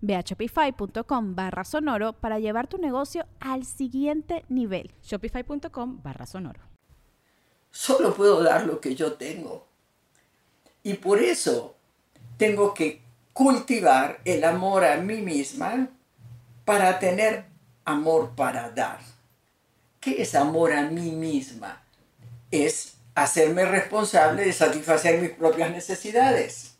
[0.00, 4.90] Ve a shopify.com barra sonoro para llevar tu negocio al siguiente nivel.
[5.02, 6.60] Shopify.com barra sonoro.
[7.70, 9.66] Solo puedo dar lo que yo tengo.
[10.82, 11.76] Y por eso
[12.36, 13.00] tengo que
[13.32, 15.88] cultivar el amor a mí misma
[16.64, 17.44] para tener
[17.84, 19.00] amor para dar.
[20.00, 21.82] ¿Qué es amor a mí misma?
[22.50, 26.76] Es hacerme responsable de satisfacer mis propias necesidades.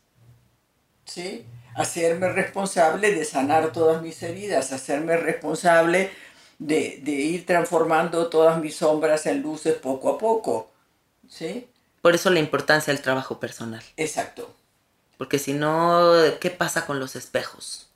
[1.05, 1.45] ¿Sí?
[1.75, 6.11] Hacerme responsable de sanar todas mis heridas, hacerme responsable
[6.59, 10.69] de, ir transformando todas mis sombras en luces poco a poco.
[11.27, 11.67] ¿Sí?
[12.01, 13.83] Por eso la importancia del trabajo personal.
[13.97, 14.53] Exacto.
[15.17, 17.87] Porque si no, ¿qué pasa con los espejos?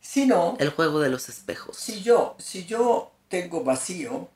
[0.00, 0.56] Si no...
[0.58, 1.76] El juego de los espejos.
[1.76, 4.28] Si yo, si yo tengo vacío,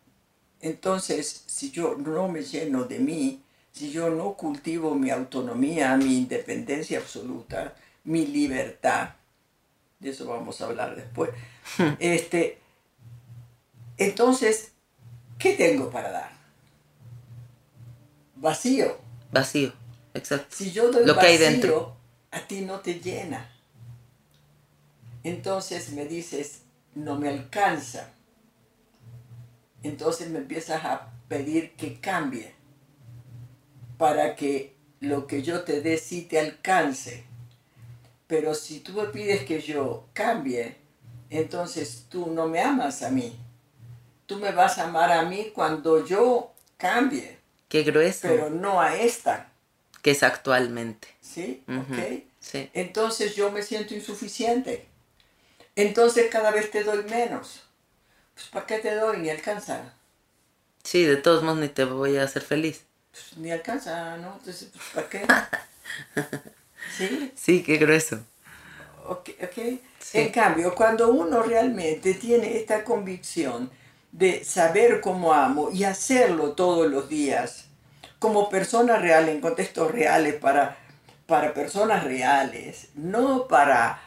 [0.61, 6.19] entonces si yo no me lleno de mí, si yo no cultivo mi autonomía, mi
[6.19, 9.11] independencia absoluta, mi libertad.
[9.99, 11.31] De eso vamos a hablar después.
[12.01, 12.59] Este,
[13.97, 14.73] entonces,
[15.39, 16.33] ¿qué tengo para dar?
[18.37, 18.99] Vacío.
[19.31, 19.73] Vacío,
[20.15, 20.55] exacto.
[20.57, 21.97] Si yo doy Lo vacío, que hay dentro.
[22.33, 23.49] a ti no te llena.
[25.23, 26.63] Entonces me dices,
[26.95, 28.13] no me alcanza.
[29.85, 32.53] Entonces me empiezas a pedir que cambie
[33.99, 37.25] para que lo que yo te dé sí te alcance.
[38.33, 40.77] Pero si tú me pides que yo cambie,
[41.29, 43.39] entonces tú no me amas a mí.
[44.25, 47.37] Tú me vas a amar a mí cuando yo cambie.
[47.69, 48.21] Qué grueso.
[48.23, 49.53] Pero no a esta.
[50.01, 51.09] Que es actualmente.
[51.21, 51.63] ¿Sí?
[52.41, 52.71] Sí.
[52.73, 54.87] Entonces yo me siento insuficiente.
[55.77, 57.65] Entonces cada vez te doy menos.
[58.33, 59.19] Pues ¿para qué te doy?
[59.19, 59.93] Ni alcanza.
[60.85, 62.85] Sí, de todos modos ni te voy a hacer feliz.
[63.11, 64.37] Pues, ni alcanza, ¿no?
[64.39, 65.27] Entonces, pues, ¿para qué?
[67.09, 67.33] ¿Sí?
[67.35, 68.21] Sí, qué grueso.
[69.09, 69.31] Ok,
[70.13, 73.71] En cambio, cuando uno realmente tiene esta convicción
[74.13, 77.67] de saber cómo amo y hacerlo todos los días,
[78.19, 80.77] como persona real, en contextos reales, para,
[81.27, 84.01] para personas reales, no para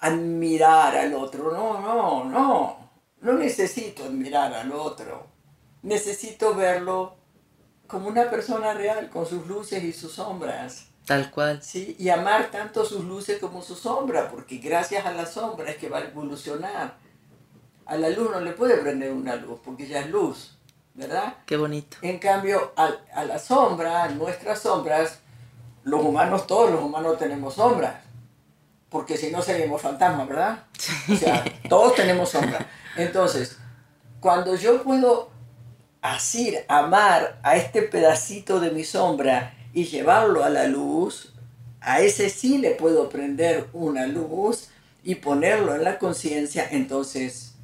[0.00, 5.26] admirar al otro, no, no, no, no necesito admirar al otro,
[5.82, 7.16] necesito verlo
[7.86, 11.60] como una persona real, con sus luces y sus sombras Tal cual.
[11.60, 15.76] Sí, y amar tanto sus luces como su sombra, porque gracias a la sombra es
[15.76, 16.94] que va a evolucionar.
[17.84, 20.56] A la luz no le puede prender una luz, porque ya es luz,
[20.94, 21.34] ¿verdad?
[21.46, 21.96] Qué bonito.
[22.02, 25.18] En cambio, a, la sombra, a nuestras sombras,
[25.82, 27.96] los humanos, todos los humanos tenemos sombras,
[28.88, 30.62] porque si no seríamos fantasmas, ¿verdad?
[31.12, 32.64] O sea, todos tenemos sombras.
[32.96, 33.58] Entonces,
[34.20, 35.30] cuando yo puedo
[36.02, 41.32] así amar a este pedacito de mi sombra, y llevarlo a la luz,
[41.80, 44.68] a ese sí le puedo prender una luz
[45.02, 47.54] y ponerlo en la conciencia, entonces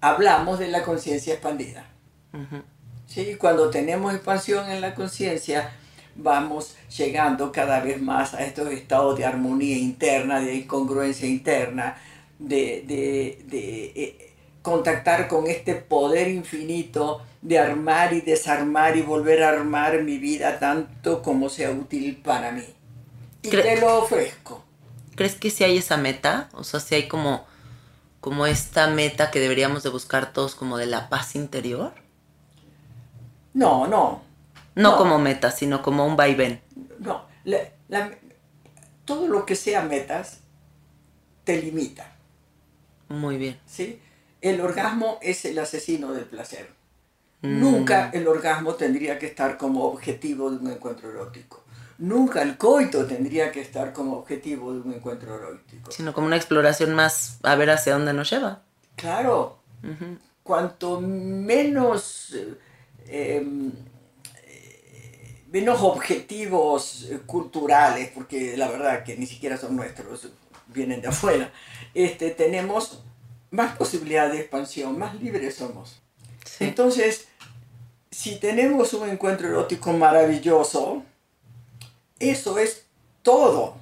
[0.00, 1.86] hablamos de la conciencia expandida.
[3.06, 3.36] ¿Sí?
[3.36, 5.72] Cuando tenemos expansión en la conciencia,
[6.14, 11.96] vamos llegando cada vez más a estos estados de armonía interna, de incongruencia interna,
[12.38, 14.32] de, de eh,
[14.62, 20.58] contactar con este poder infinito de armar y desarmar y volver a armar mi vida
[20.58, 22.64] tanto como sea útil para mí.
[23.42, 24.64] Y te lo ofrezco.
[25.16, 26.48] ¿Crees que si hay esa meta?
[26.52, 27.44] O sea, si hay como,
[28.20, 31.92] como esta meta que deberíamos de buscar todos como de la paz interior.
[33.52, 34.22] No, no.
[34.74, 36.62] No, como meta, sino como un vaivén.
[36.98, 37.26] No,
[39.04, 40.38] todo lo que sea metas
[41.44, 42.12] te limita.
[43.08, 43.58] Muy bien.
[43.66, 44.00] ¿Sí?
[44.40, 46.81] El orgasmo es el asesino del placer.
[47.42, 48.16] Nunca mm.
[48.16, 51.64] el orgasmo tendría que estar como objetivo de un encuentro erótico.
[51.98, 55.90] Nunca el coito tendría que estar como objetivo de un encuentro erótico.
[55.90, 58.62] Sino como una exploración más a ver hacia dónde nos lleva.
[58.96, 59.58] Claro.
[60.42, 62.34] Cuanto menos,
[63.06, 63.72] eh, em,
[65.50, 70.28] menos objetivos culturales, porque la verdad que ni siquiera son nuestros,
[70.68, 71.52] vienen de afuera,
[71.94, 73.02] este, tenemos
[73.50, 76.02] más posibilidad de expansión, más libres somos.
[76.58, 77.28] Entonces,
[78.12, 81.02] si tenemos un encuentro erótico maravilloso,
[82.20, 82.84] eso es
[83.22, 83.80] todo.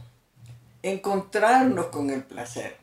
[0.83, 2.77] encontrarnos con el placer.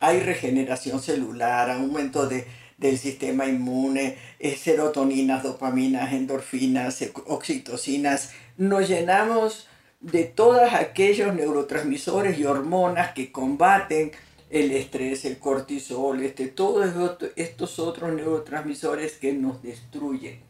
[0.00, 2.46] Hay regeneración celular, aumento de,
[2.78, 8.30] del sistema inmune, eh, serotoninas, dopaminas, endorfinas, eh, oxitocinas.
[8.56, 9.66] Nos llenamos
[10.00, 14.12] de todos aquellos neurotransmisores y hormonas que combaten
[14.48, 16.94] el estrés, el cortisol, este, todos
[17.36, 20.47] estos otros neurotransmisores que nos destruyen.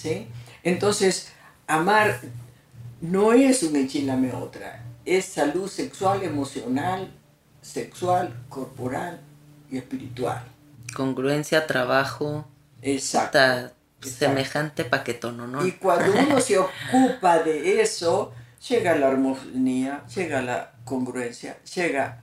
[0.00, 0.28] ¿Sí?
[0.62, 1.28] Entonces,
[1.66, 2.20] amar
[3.00, 7.12] no es un enchilame otra, es salud sexual, emocional,
[7.60, 9.20] sexual, corporal
[9.70, 10.42] y espiritual.
[10.94, 12.46] Congruencia, trabajo.
[12.82, 13.38] Exacto.
[14.00, 15.66] Semejante paquetón, ¿no?
[15.66, 18.32] Y cuando uno se ocupa de eso,
[18.68, 22.22] llega la armonía, llega la congruencia, llega...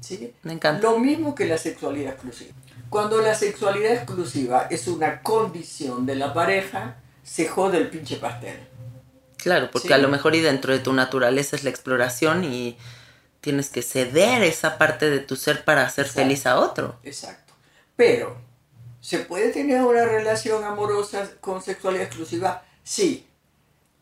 [0.00, 0.32] ¿sí?
[0.42, 0.80] Me encanta.
[0.80, 2.54] Lo mismo que la sexualidad exclusiva.
[2.88, 8.58] Cuando la sexualidad exclusiva es una condición de la pareja, se jode el pinche pastel.
[9.36, 12.76] Claro, porque a lo mejor y dentro de tu naturaleza es la exploración y
[13.40, 16.96] tienes que ceder esa parte de tu ser para hacer feliz a otro.
[17.02, 17.52] Exacto.
[17.96, 18.36] Pero,
[19.00, 22.62] ¿se puede tener una relación amorosa con sexualidad exclusiva?
[22.84, 23.26] Sí,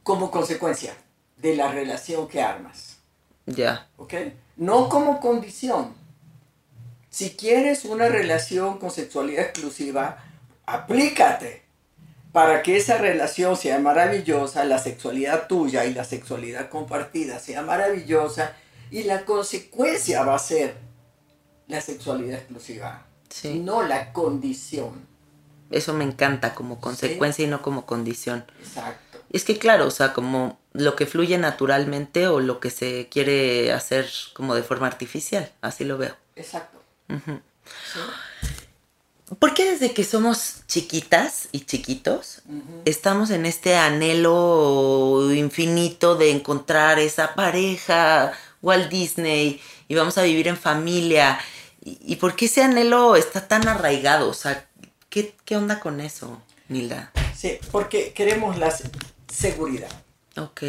[0.03, 0.95] como consecuencia
[1.39, 2.99] de la relación que armas.
[3.47, 3.89] Ya.
[3.97, 4.15] ¿Ok?
[4.57, 5.95] No como condición.
[7.09, 10.23] Si quieres una relación con sexualidad exclusiva,
[10.67, 11.70] aplícate
[12.33, 18.55] para que esa relación sea maravillosa, la sexualidad tuya y la sexualidad compartida sea maravillosa
[18.91, 20.77] y la consecuencia va a ser
[21.67, 23.07] la sexualidad exclusiva,
[23.45, 25.09] no la condición.
[25.71, 28.45] Eso me encanta como consecuencia y no como condición.
[28.61, 29.19] Exacto.
[29.31, 33.73] Es que claro, o sea, como lo que fluye naturalmente o lo que se quiere
[33.73, 36.17] hacer como de forma artificial, así lo veo.
[36.35, 36.83] Exacto.
[37.07, 37.21] ¿Por
[39.55, 42.43] qué desde que somos chiquitas y chiquitos
[42.85, 50.49] estamos en este anhelo infinito de encontrar esa pareja, Walt Disney, y vamos a vivir
[50.49, 51.39] en familia?
[51.83, 54.29] ¿Y, por qué ese anhelo está tan arraigado?
[54.29, 54.67] O sea,
[55.09, 57.13] ¿qué, onda con eso, Nilda?
[57.35, 58.75] Sí, porque queremos la
[59.29, 59.91] seguridad.
[60.37, 60.63] Ok.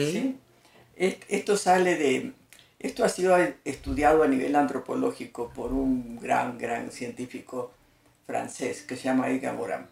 [0.96, 2.34] Esto sale de...
[2.80, 7.72] Esto ha sido estudiado a nivel antropológico por un gran, gran científico
[8.26, 9.88] francés que se llama Edgar Morin.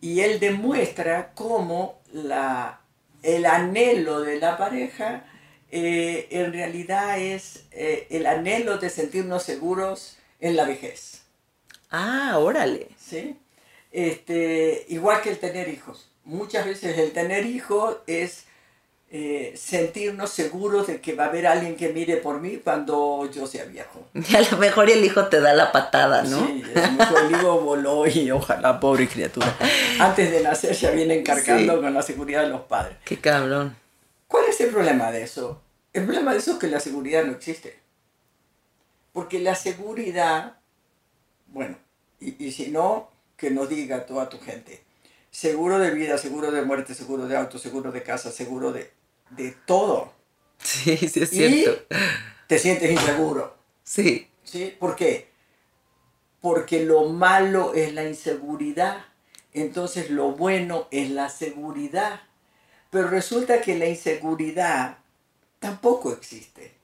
[0.00, 2.80] Y él demuestra cómo la,
[3.22, 5.24] el anhelo de la pareja
[5.70, 11.22] eh, en realidad es eh, el anhelo de sentirnos seguros en la vejez.
[11.90, 12.88] Ah, órale.
[12.98, 13.36] ¿Sí?
[13.90, 16.10] Este, igual que el tener hijos.
[16.24, 18.46] Muchas veces el tener hijos es
[19.10, 23.46] eh, sentirnos seguros de que va a haber alguien que mire por mí cuando yo
[23.46, 24.06] sea viejo.
[24.14, 26.46] Y a lo mejor el hijo te da la patada, ¿no?
[26.46, 29.56] Sí, el hijo voló y ojalá, pobre criatura.
[30.00, 32.96] Antes de nacer ya viene encargando con la seguridad de los padres.
[33.04, 33.76] Qué cabrón.
[34.26, 35.60] ¿Cuál es el problema de eso?
[35.92, 37.78] El problema de eso es que la seguridad no existe.
[39.12, 40.56] Porque la seguridad,
[41.46, 41.76] bueno,
[42.18, 44.83] y, y si no, que nos diga toda tu gente.
[45.34, 48.92] Seguro de vida, seguro de muerte, seguro de auto, seguro de casa, seguro de
[49.30, 50.12] de todo.
[50.62, 51.84] Sí, sí es cierto.
[52.46, 53.56] te sientes inseguro.
[53.82, 54.28] Sí.
[54.44, 54.76] ¿Sí?
[54.78, 55.28] ¿Por qué?
[56.40, 59.04] Porque lo malo es la inseguridad.
[59.52, 62.20] Entonces lo bueno es la seguridad.
[62.90, 64.98] Pero resulta que la inseguridad
[65.58, 66.74] tampoco existe.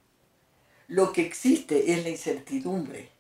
[0.89, 3.11] Lo que existe es la incertidumbre.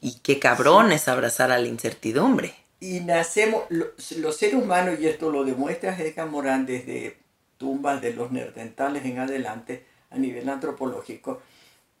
[0.00, 2.54] Y qué cabrón es abrazar a la incertidumbre.
[2.80, 7.16] Y nacemos, los seres humanos, y esto lo demuestra Edgar Morán desde
[7.56, 11.40] tumbas de los neandertales en adelante a nivel antropológico,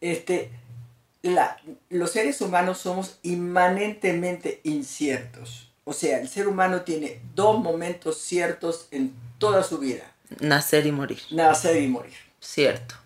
[0.00, 0.50] este,
[1.22, 1.56] la,
[1.88, 5.70] los seres humanos somos inmanentemente inciertos.
[5.84, 10.12] O sea, el ser humano tiene dos momentos ciertos en toda su vida.
[10.40, 11.20] Nacer y morir.
[11.30, 12.14] Nacer y morir.
[12.40, 12.96] Cierto.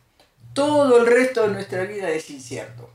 [0.54, 2.90] Todo el resto de nuestra vida es incierto.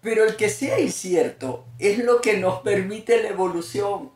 [0.00, 4.10] Pero el que sea incierto es lo que nos permite la evolución.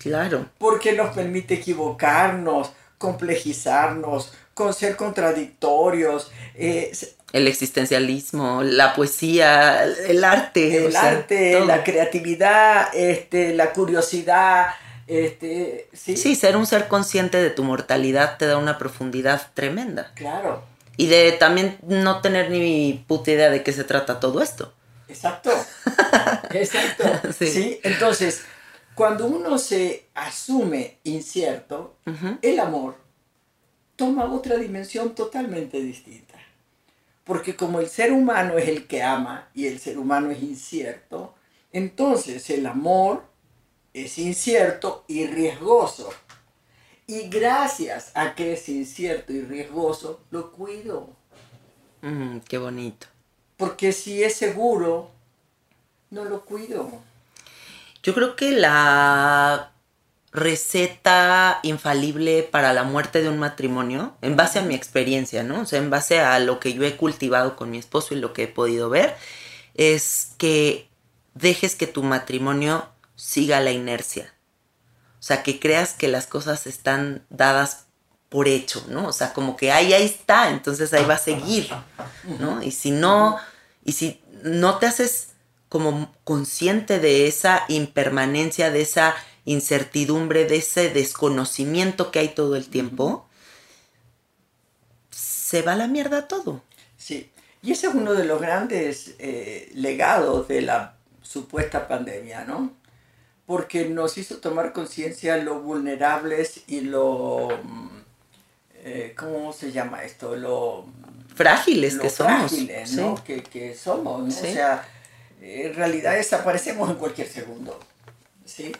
[0.00, 0.46] Claro.
[0.58, 6.30] Porque nos permite equivocarnos, complejizarnos, con ser contradictorios.
[6.54, 6.92] Eh,
[7.32, 10.86] el existencialismo, la poesía, el arte.
[10.86, 14.68] El arte, la creatividad, este, la curiosidad.
[15.06, 16.16] Este, ¿sí?
[16.16, 20.12] sí, ser un ser consciente de tu mortalidad te da una profundidad tremenda.
[20.14, 20.62] Claro.
[20.96, 24.72] Y de también no tener ni puta idea de qué se trata todo esto.
[25.08, 25.50] Exacto.
[26.50, 27.32] Exacto.
[27.32, 27.80] sí.
[27.82, 28.42] Entonces,
[28.94, 31.96] cuando uno se asume incierto,
[32.42, 32.96] el amor
[33.96, 36.34] toma otra dimensión totalmente distinta.
[37.24, 41.34] Porque como el ser humano es el que ama y el ser humano es incierto,
[41.72, 43.24] entonces el amor
[43.92, 46.10] es incierto y riesgoso.
[47.06, 51.10] Y gracias a que es incierto y riesgoso, lo cuido.
[52.02, 53.06] Mm, qué bonito.
[53.58, 55.10] Porque si es seguro,
[56.10, 56.90] no lo cuido.
[58.02, 59.72] Yo creo que la
[60.30, 65.62] receta infalible para la muerte de un matrimonio, en base a mi experiencia, ¿no?
[65.62, 68.32] O sea, en base a lo que yo he cultivado con mi esposo y lo
[68.32, 69.16] que he podido ver,
[69.74, 70.88] es que
[71.34, 74.32] dejes que tu matrimonio siga la inercia.
[75.18, 77.87] O sea, que creas que las cosas están dadas
[78.28, 79.08] por hecho, ¿no?
[79.08, 81.68] O sea, como que ahí, ahí está, entonces ahí va a seguir,
[82.38, 82.62] ¿no?
[82.62, 83.38] Y si no,
[83.84, 85.28] y si no te haces
[85.68, 89.14] como consciente de esa impermanencia, de esa
[89.44, 93.26] incertidumbre, de ese desconocimiento que hay todo el tiempo,
[95.10, 96.62] se va a la mierda todo.
[96.98, 97.30] Sí,
[97.62, 102.72] y ese es uno de los grandes eh, legados de la supuesta pandemia, ¿no?
[103.46, 107.48] Porque nos hizo tomar conciencia lo vulnerables y lo...
[108.84, 110.36] eh, ¿Cómo se llama esto?
[110.36, 110.86] Lo
[111.34, 112.50] Frágiles lo que somos.
[112.50, 112.96] frágiles, sí.
[112.96, 113.22] ¿no?
[113.22, 114.30] que, que somos, ¿no?
[114.30, 114.46] Sí.
[114.48, 114.88] O sea,
[115.40, 117.78] en realidad desaparecemos en cualquier segundo,
[118.44, 118.72] ¿sí?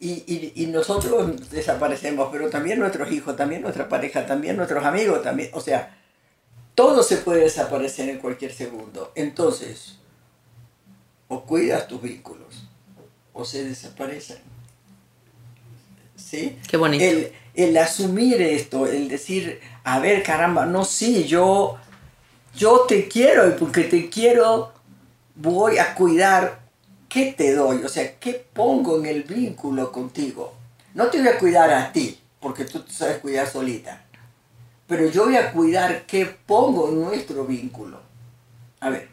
[0.00, 5.22] Y, y, y nosotros desaparecemos, pero también nuestros hijos, también nuestra pareja, también nuestros amigos,
[5.22, 5.96] también, o sea,
[6.74, 9.10] todo se puede desaparecer en cualquier segundo.
[9.16, 9.96] Entonces,
[11.26, 12.64] o cuidas tus vínculos,
[13.32, 14.38] o se desaparecen.
[16.16, 16.58] ¿Sí?
[16.68, 17.04] Qué bonito.
[17.04, 21.76] El, el asumir esto, el decir, a ver, caramba, no, sí, yo,
[22.54, 24.72] yo te quiero y porque te quiero
[25.34, 26.60] voy a cuidar
[27.08, 30.54] qué te doy, o sea, qué pongo en el vínculo contigo.
[30.94, 34.04] No te voy a cuidar a ti, porque tú te sabes cuidar solita,
[34.86, 37.98] pero yo voy a cuidar qué pongo en nuestro vínculo.
[38.78, 39.08] A ver,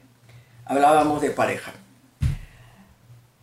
[0.65, 1.73] hablábamos de pareja.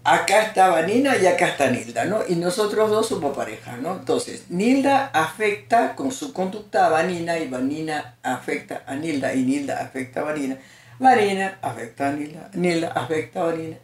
[0.05, 2.23] Acá está Vanina y acá está Nilda, ¿no?
[2.27, 3.99] Y nosotros dos somos pareja, ¿no?
[3.99, 9.81] Entonces, Nilda afecta con su conducta a Vanina y Vanina afecta a Nilda y Nilda
[9.81, 10.59] afecta a Vanina.
[10.99, 13.77] Vanina afecta a Nilda, Nilda afecta a Vanina.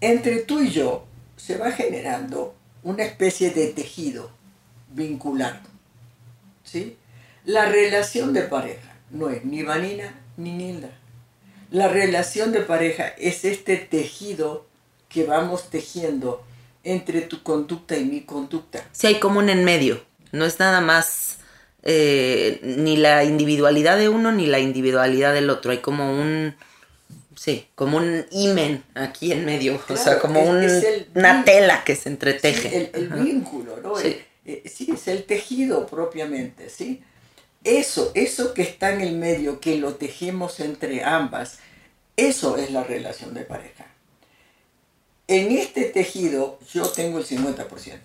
[0.00, 1.06] Entre tú y yo
[1.36, 2.54] se va generando
[2.84, 4.30] una especie de tejido
[4.90, 5.60] vincular,
[6.62, 6.96] ¿sí?
[7.44, 10.90] La relación de pareja no es ni Vanina ni Nilda.
[11.70, 14.69] La relación de pareja es este tejido
[15.10, 16.42] que vamos tejiendo
[16.84, 18.82] entre tu conducta y mi conducta.
[18.92, 20.02] Sí, hay como un en medio.
[20.32, 21.38] No es nada más
[21.82, 25.72] eh, ni la individualidad de uno ni la individualidad del otro.
[25.72, 26.54] Hay como un.
[27.36, 29.80] Sí, como un imen aquí en medio.
[29.88, 32.68] o sea, como es- un- es el una tela que se entreteje.
[32.70, 33.96] Sí, el, vínculo, ¿no?
[33.96, 34.16] Sí.
[34.46, 37.02] Eh, sí, es el tejido propiamente, ¿sí?
[37.64, 41.58] Eso, eso que está en el medio, que lo tejemos entre ambas,
[42.16, 43.86] eso es la relación de pareja.
[45.30, 48.00] En este tejido yo tengo el 50%.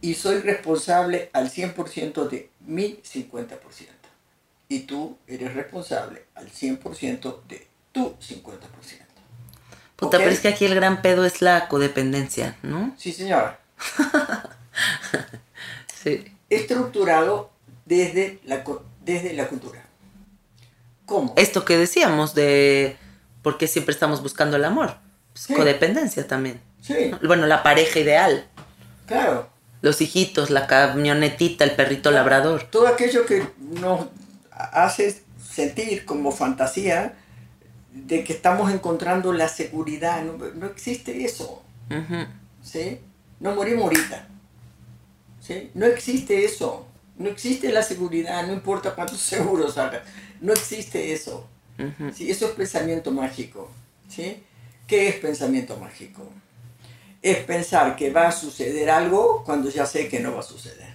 [0.00, 3.58] Y soy responsable al 100% de mi 50%.
[4.68, 8.58] Y tú eres responsable al 100% de tu 50%.
[9.94, 10.20] Puta, ¿ok?
[10.20, 12.92] pero es que aquí el gran pedo es la codependencia, ¿no?
[12.98, 13.60] Sí, señora.
[16.02, 16.24] Sí.
[16.48, 17.50] estructurado
[17.84, 18.64] desde la,
[19.04, 19.84] desde la cultura.
[21.04, 21.34] ¿Cómo?
[21.36, 22.96] Esto que decíamos de
[23.42, 24.96] por qué siempre estamos buscando el amor.
[25.46, 25.54] Pues, Sí.
[25.54, 26.60] Codependencia también.
[26.82, 28.46] Sí, Bueno, la pareja ideal.
[29.06, 29.48] claro.
[29.82, 32.64] Los hijitos, la camionetita, el perrito labrador.
[32.64, 33.46] Todo aquello que
[33.80, 34.08] nos
[34.50, 37.14] hace sentir como fantasía
[37.94, 40.22] de que estamos encontrando la seguridad.
[40.22, 41.62] No, no existe eso.
[42.62, 43.00] ¿sí?
[43.40, 44.28] No morimos ahorita.
[45.40, 45.70] ¿sí?
[45.72, 46.86] No existe eso.
[47.16, 50.02] No existe la seguridad, no importa cuántos seguros hagas.
[50.42, 51.48] No existe eso.
[52.14, 52.30] ¿sí?
[52.30, 53.70] Eso es pensamiento mágico.
[54.10, 54.42] ¿sí?
[54.90, 56.28] ¿Qué es pensamiento mágico?
[57.22, 60.88] Es pensar que va a suceder algo cuando ya sé que no va a suceder.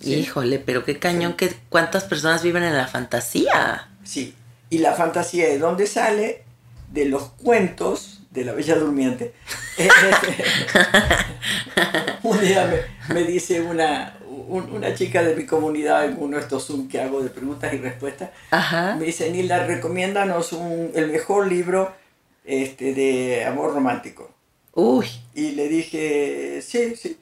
[0.00, 0.14] ¿sí?
[0.14, 3.90] Híjole, pero qué cañón que cuántas personas viven en la fantasía.
[4.04, 4.34] Sí.
[4.70, 6.44] Y la fantasía de dónde sale
[6.90, 9.34] de los cuentos de la Bella Durmiente.
[12.22, 14.16] un día me, me dice una,
[14.48, 17.72] un- una chica de mi comunidad en uno de estos Zoom que hago de preguntas
[17.74, 18.30] y respuestas.
[18.50, 18.96] Ajá.
[18.98, 22.00] Me dice, Nilda, recomiéndanos un- el mejor libro
[22.44, 24.30] este, de amor romántico.
[24.74, 27.18] Uy, Y le dije, sí, sí,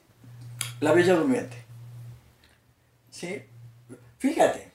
[0.79, 1.57] La Bella Durmiente.
[3.09, 3.43] ¿Sí?
[4.19, 4.71] Fíjate,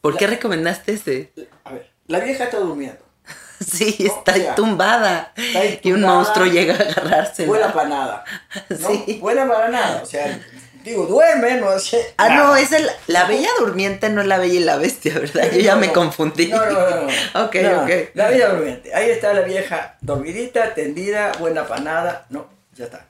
[0.00, 1.32] ¿por qué recomendaste ese?
[1.64, 2.98] a ver, la vieja está durmiendo.
[3.64, 5.32] Sí, No, está o sea, tumbada.
[5.36, 7.48] está ahí Y un monstruo llega a agarrársela.
[7.48, 8.24] Buena para nada.
[8.68, 8.76] ¿no?
[8.88, 9.18] Sí.
[9.20, 10.02] Buena para nada.
[10.02, 10.40] O sea,
[10.84, 12.14] digo, duerme, no sé.
[12.16, 15.50] Ah, no, es el, la bella durmiente, no la bella y la bestia, ¿verdad?
[15.52, 16.48] Yo ya me confundí.
[16.48, 17.02] No, no, no.
[17.02, 17.06] no.
[17.44, 17.90] ok, No, ok.
[18.14, 18.94] La bella durmiente.
[18.94, 22.26] Ahí está la vieja dormidita, tendida, buena para nada.
[22.30, 23.06] No, ya está.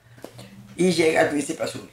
[0.75, 1.89] Y llega el príncipe azul.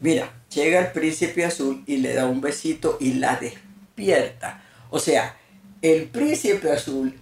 [0.00, 4.62] Mira, llega el príncipe azul y le da un besito y la despierta.
[4.90, 5.36] O sea,
[5.82, 7.18] el príncipe azul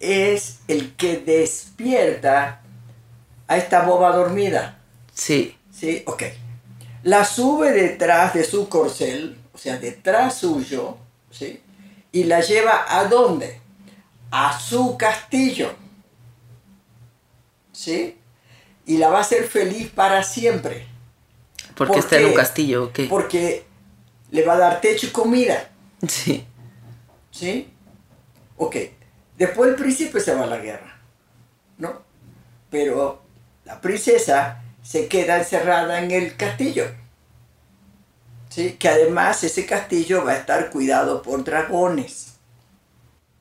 [0.00, 2.62] es el que despierta
[3.46, 4.78] a esta boba dormida.
[5.14, 5.56] Sí.
[5.72, 6.02] ¿Sí?
[6.06, 6.24] Ok.
[7.02, 10.96] La sube detrás de su corcel, o sea, detrás suyo,
[11.30, 11.62] ¿sí?
[12.12, 13.60] Y la lleva a dónde?
[14.30, 15.72] A su castillo.
[17.72, 18.16] ¿Sí?
[18.86, 20.86] Y la va a hacer feliz para siempre.
[21.74, 23.04] Porque ¿Por está en un castillo, ¿o qué?
[23.04, 23.64] Porque
[24.30, 25.70] le va a dar techo y comida.
[26.06, 26.44] Sí.
[27.30, 27.70] ¿Sí?
[28.56, 28.76] Ok.
[29.36, 31.00] Después el príncipe se va a la guerra.
[31.76, 32.02] ¿No?
[32.70, 33.22] Pero
[33.64, 36.86] la princesa se queda encerrada en el castillo.
[38.48, 38.76] ¿Sí?
[38.78, 42.36] Que además ese castillo va a estar cuidado por dragones.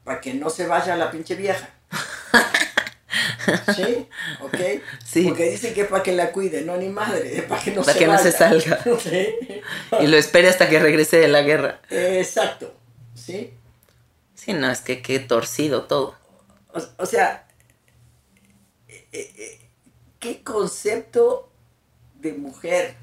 [0.04, 1.70] Para que no se vaya la pinche vieja.
[3.74, 4.10] ¿Sí?
[4.42, 4.58] ¿Ok?
[5.06, 5.24] Sí.
[5.24, 7.82] Porque dicen que es para que la cuide, no ni madre, es para que no
[7.82, 8.84] Para se que no se salga.
[9.02, 9.30] ¿Sí?
[10.02, 11.80] Y lo espere hasta que regrese de la guerra.
[11.90, 12.76] Exacto.
[13.16, 13.54] ¿Sí?
[14.36, 16.18] Sí, no, es que qué torcido todo.
[16.74, 17.48] O, o sea,
[18.90, 19.67] eh, eh,
[20.20, 21.50] ¿qué concepto
[22.16, 22.96] de mujer?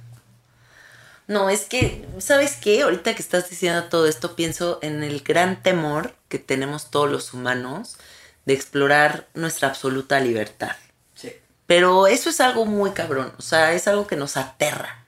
[1.26, 2.82] No, es que, ¿sabes qué?
[2.82, 7.32] Ahorita que estás diciendo todo esto, pienso en el gran temor que tenemos todos los
[7.32, 7.96] humanos
[8.44, 10.76] de explorar nuestra absoluta libertad.
[11.14, 11.32] Sí.
[11.66, 15.04] Pero eso es algo muy cabrón, o sea, es algo que nos aterra.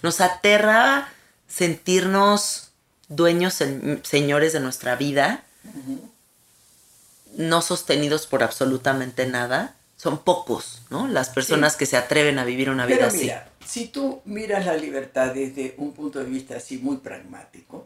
[0.00, 1.12] Nos aterra
[1.48, 2.70] sentirnos
[3.08, 5.44] dueños, se- señores de nuestra vida,
[7.36, 9.74] no sostenidos por absolutamente nada.
[9.98, 11.06] Son pocos, ¿no?
[11.08, 13.18] Las personas que se atreven a vivir una vida Pero así.
[13.18, 17.84] mira, si tú miras la libertad desde un punto de vista así muy pragmático,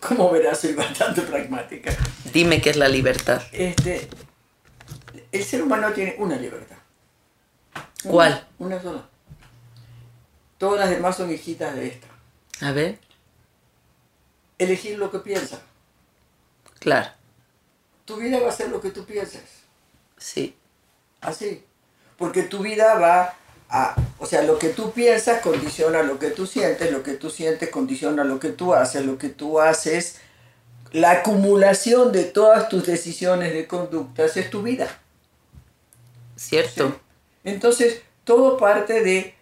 [0.00, 1.94] como verás, soy bastante pragmática.
[2.32, 3.42] Dime qué es la libertad.
[3.52, 4.08] Este,
[5.30, 6.78] el ser humano tiene una libertad.
[8.04, 8.48] Una- ¿Cuál?
[8.58, 9.06] Una sola.
[10.58, 12.06] Todas las demás son hijitas de esta.
[12.62, 12.98] A ver,
[14.58, 15.60] Elegir lo que piensas.
[16.78, 17.10] claro,
[18.04, 19.42] Tu vida va a ser lo que tú pienses.
[20.16, 20.56] sí.
[21.22, 21.64] Así.
[22.18, 23.34] Porque tu vida va
[23.68, 27.30] a, o sea, lo que tú piensas condiciona lo que tú sientes, lo que tú
[27.30, 30.16] sientes condiciona lo que tú haces, lo que tú haces,
[30.90, 35.00] la acumulación de todas tus decisiones de conductas es tu vida.
[36.36, 36.88] Cierto.
[36.88, 36.94] ¿sí?
[37.44, 39.34] Entonces, todo parte de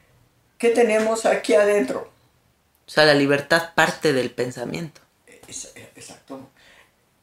[0.58, 2.10] qué tenemos aquí adentro.
[2.86, 5.00] O sea, la libertad parte del pensamiento.
[5.96, 6.48] Exacto.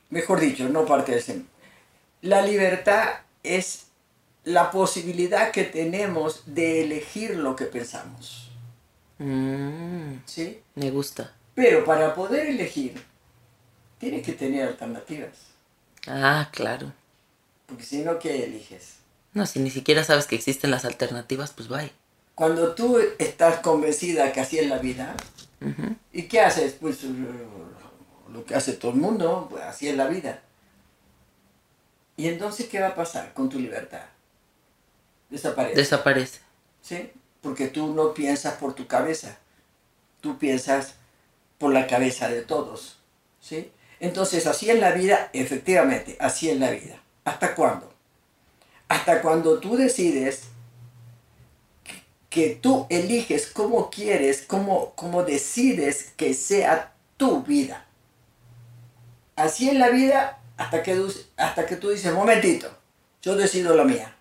[0.10, 1.42] Mejor dicho, no parte de ese.
[2.22, 3.87] La libertad es
[4.48, 8.50] la posibilidad que tenemos de elegir lo que pensamos.
[9.18, 10.62] Mm, ¿Sí?
[10.76, 11.34] me gusta.
[11.54, 13.04] Pero para poder elegir,
[14.00, 15.32] tienes que tener alternativas.
[16.08, 16.94] Ah, claro.
[17.66, 19.00] Porque si no, ¿qué eliges?
[19.34, 21.92] No, si ni siquiera sabes que existen las alternativas, pues vaya.
[22.34, 25.18] Cuando tú estás convencida que así es la vida,
[26.14, 26.72] ¿y qué haces?
[26.80, 27.08] Pues eh,
[28.32, 30.42] lo que hace todo el mundo, pues así es la vida.
[32.16, 34.06] ¿Y entonces qué va a pasar con tu libertad?
[35.30, 35.76] Desaparece.
[35.76, 36.40] Desaparece.
[36.82, 37.12] ¿sí?
[37.42, 39.38] Porque tú no piensas por tu cabeza,
[40.22, 40.96] tú piensas
[41.58, 43.00] por la cabeza de todos,
[43.40, 43.72] ¿sí?
[44.00, 47.02] Entonces, así es la vida, efectivamente, así es la vida.
[47.26, 47.92] ¿Hasta cuándo?
[48.88, 50.44] Hasta cuando tú decides
[52.30, 57.86] que- tú eliges cómo quieres, cómo, cómo decides que sea tu vida.
[59.36, 61.00] Así es la vida hasta que,
[61.38, 62.70] hasta que tú dices, momentito,
[63.22, 64.16] yo decido la mía.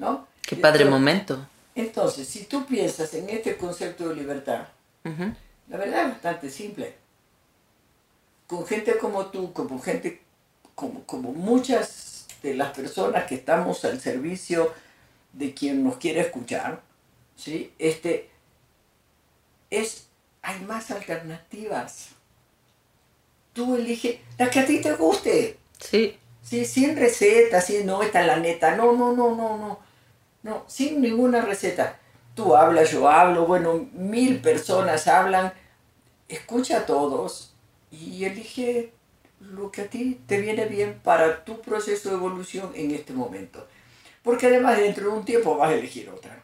[0.00, 0.26] ¿No?
[0.40, 1.46] Qué padre Entonces- momento.
[1.74, 4.66] entonces, si tú piensas en este concepto de libertad,
[5.04, 6.94] la verdad es bastante simple.
[8.46, 10.22] Con gente como tú, como gente,
[10.74, 14.72] como, como muchas de las personas que estamos al servicio
[15.34, 16.80] de quien nos quiere escuchar,
[17.36, 17.72] ¿sí?
[17.78, 18.30] Este,
[19.68, 20.06] es,
[20.42, 22.08] hay más alternativas.
[23.52, 25.58] Tú eliges la que a ti te guste.
[25.78, 26.16] Sí.
[26.42, 28.74] Sí, sin receta, sí, no, esta es la neta.
[28.74, 29.89] No, no, no, no, no.
[30.42, 31.98] No, sin ninguna receta.
[32.34, 35.52] Tú hablas, yo hablo, bueno, mil personas hablan.
[36.28, 37.54] Escucha a todos
[37.90, 38.92] y elige
[39.40, 43.66] lo que a ti te viene bien para tu proceso de evolución en este momento.
[44.22, 46.42] Porque además dentro de un tiempo vas a elegir otra.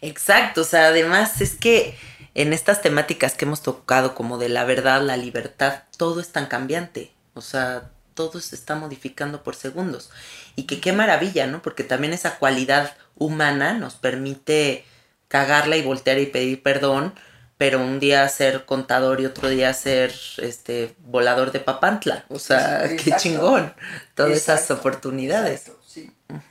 [0.00, 1.96] Exacto, o sea, además es que
[2.34, 6.46] en estas temáticas que hemos tocado como de la verdad, la libertad, todo es tan
[6.46, 10.10] cambiante, o sea, todo se está modificando por segundos.
[10.56, 11.62] Y que qué maravilla, ¿no?
[11.62, 14.84] Porque también esa cualidad humana nos permite
[15.28, 17.14] cagarla y voltear y pedir perdón,
[17.58, 22.24] pero un día ser contador y otro día ser este volador de papantla.
[22.28, 23.72] O sea, qué chingón.
[24.14, 25.68] Todas esas oportunidades.
[25.68, 26.10] exacto, sí,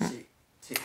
[0.09, 0.29] sí,
[0.61, 0.75] sí.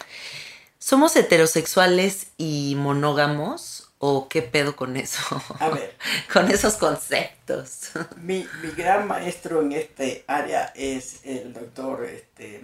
[0.79, 5.21] ¿Somos heterosexuales y monógamos ¿O qué pedo con eso?
[5.59, 5.95] A ver.
[6.33, 7.91] con esos conceptos.
[8.17, 12.63] mi, mi, gran maestro en este área es el doctor este,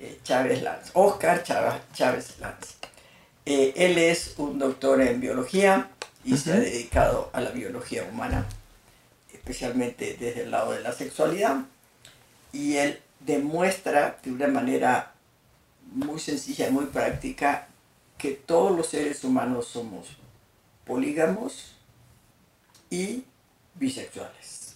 [0.00, 2.76] eh, Chávez Lanz, Oscar Chávez Lanz.
[3.46, 5.88] Eh, él es un doctor en biología
[6.24, 8.44] y se ha dedicado a la biología humana,
[9.32, 11.62] especialmente desde el lado de la sexualidad.
[12.52, 15.14] Y él demuestra de una manera
[15.90, 17.67] muy sencilla y muy práctica
[18.18, 20.08] que todos los seres humanos somos
[20.84, 21.76] polígamos
[22.90, 23.24] y
[23.74, 24.74] bisexuales.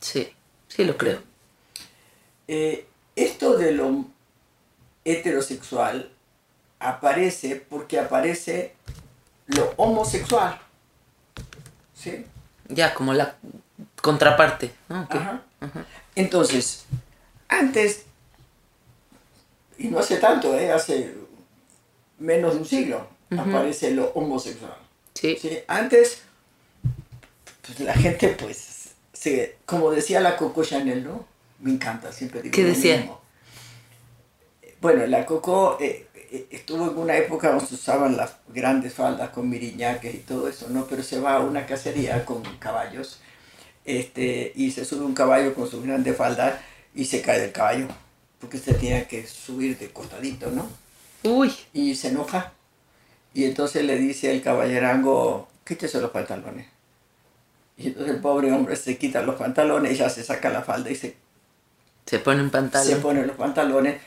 [0.00, 0.32] Sí,
[0.68, 1.22] sí lo creo.
[2.48, 4.04] Eh, esto de lo
[5.04, 6.10] heterosexual
[6.80, 8.74] aparece porque aparece
[9.46, 10.60] lo homosexual.
[11.94, 12.24] ¿Sí?
[12.68, 13.36] Ya, como la
[14.00, 14.72] contraparte.
[16.14, 16.86] Entonces,
[17.48, 18.04] antes,
[19.78, 20.72] y no hace tanto, ¿eh?
[20.72, 21.14] hace
[22.20, 24.76] menos de un siglo, aparece lo homosexual.
[25.14, 25.36] Sí.
[25.66, 26.22] Antes,
[27.66, 28.94] pues la gente, pues,
[29.66, 31.26] como decía la Coco Chanel, ¿no?
[31.58, 32.54] Me encanta, siempre digo.
[32.54, 33.10] ¿Qué decía?
[34.80, 39.30] Bueno, la Coco eh, eh, estuvo en una época donde se usaban las grandes faldas
[39.30, 40.86] con miriñaques y todo eso, ¿no?
[40.86, 43.20] Pero se va a una cacería con caballos
[43.84, 46.60] este, y se sube un caballo con sus grandes faldas
[46.94, 47.88] y se cae del caballo,
[48.40, 50.68] porque se tiene que subir de costadito, ¿no?
[51.22, 51.54] Uy.
[51.72, 52.52] Y se enoja.
[53.34, 56.66] Y entonces le dice el caballerango, quítese los pantalones.
[57.76, 60.96] Y entonces el pobre hombre se quita los pantalones, ya se saca la falda y
[60.96, 61.16] se...
[62.06, 62.86] Se pone un pantalón.
[62.86, 64.00] Se pone los pantalones,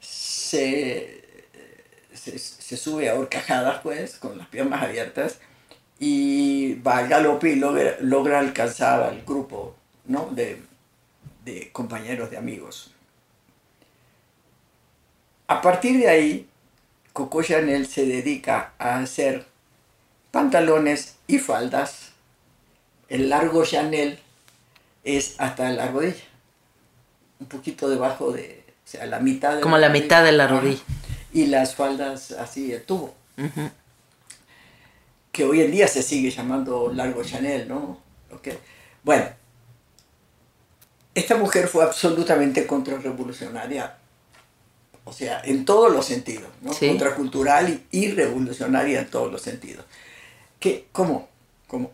[0.00, 1.22] se,
[2.12, 5.38] se, sube a horcajadas, pues, con las piernas abiertas,
[6.00, 9.76] y va al galope y logra, logra alcanzar al grupo,
[10.06, 10.30] ¿no?
[10.32, 10.60] De,
[11.44, 12.92] de compañeros, de amigos.
[15.52, 16.48] A partir de ahí,
[17.12, 19.44] Coco Chanel se dedica a hacer
[20.30, 22.12] pantalones y faldas.
[23.10, 24.18] El largo Chanel
[25.04, 26.24] es hasta la rodilla,
[27.38, 29.56] un poquito debajo de, o sea, la mitad.
[29.56, 30.80] De Como la, mitad de la rodilla.
[31.34, 33.14] Y las faldas así de tubo.
[35.32, 38.00] Que hoy en día se sigue llamando largo Chanel, ¿no?
[38.34, 38.58] Okay.
[39.02, 39.26] Bueno,
[41.14, 43.98] esta mujer fue absolutamente contrarrevolucionaria
[45.04, 46.72] o sea, en todos los sentidos, ¿no?
[46.72, 49.84] Contracultural y, revolucionaria en todos los sentidos.
[50.60, 51.28] Que, ¿Cómo?
[51.66, 51.92] Como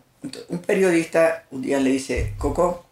[0.49, 2.85] un periodista un día le dice, Coco,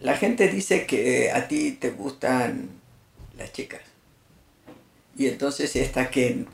[0.00, 2.70] la gente dice que a ti te gustan
[3.38, 3.80] las chicas.
[5.16, 6.44] Y entonces esta que...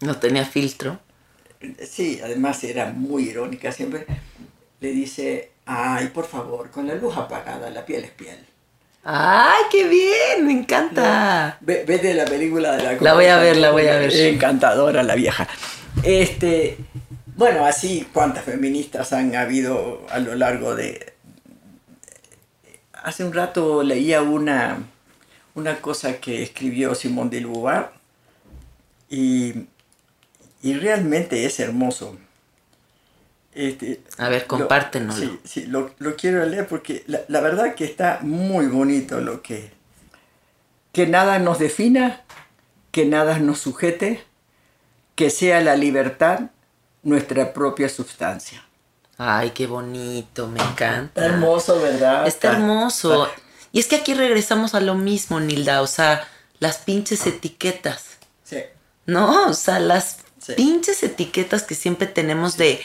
[0.00, 0.98] No tenía filtro.
[1.88, 4.06] Sí, además era muy irónica siempre.
[4.80, 8.44] Le dice, ay, por favor, con la luz apagada, la piel es piel.
[9.04, 10.46] ¡Ay, qué bien!
[10.46, 11.58] Me encanta.
[11.60, 14.10] Ve, de la película de la La voy a ver, la voy a ver.
[14.12, 15.46] Encantadora la vieja.
[16.02, 16.78] Este,
[17.36, 21.12] bueno, así cuántas feministas han habido a lo largo de...
[23.02, 24.78] Hace un rato leía una,
[25.54, 27.90] una cosa que escribió Simón de Beauvoir
[29.10, 29.66] y,
[30.62, 32.16] y realmente es hermoso.
[33.54, 35.16] Este, a ver, compártenos.
[35.16, 39.72] Sí, sí lo, quiero leer porque la, verdad que está muy bonito lo que...
[40.92, 42.22] Que nada nos defina,
[42.92, 44.24] que nada nos sujete,
[45.16, 46.50] que sea la libertad
[47.02, 48.64] nuestra propia sustancia.
[49.18, 51.24] Ay, qué bonito, me encanta.
[51.24, 52.26] hermoso, ¿verdad?
[52.26, 53.28] Está, hermoso.
[53.72, 56.26] Y es que aquí regresamos a lo mismo, Nilda, o sea,
[56.58, 58.04] las pinches etiquetas.
[58.44, 58.58] Sí.
[59.06, 60.18] No, o sea, las
[60.56, 62.80] pinches etiquetas que siempre tenemos de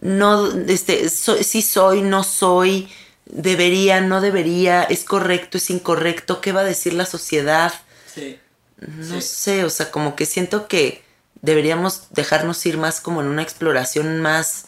[0.00, 2.88] no, este, sí soy, no soy,
[3.24, 7.72] debería, no debería, es correcto, es incorrecto, ¿qué va a decir la sociedad?
[8.14, 8.38] Sí.
[8.78, 11.02] No sé, o sea, como que siento que
[11.40, 14.66] deberíamos dejarnos ir más como en una exploración más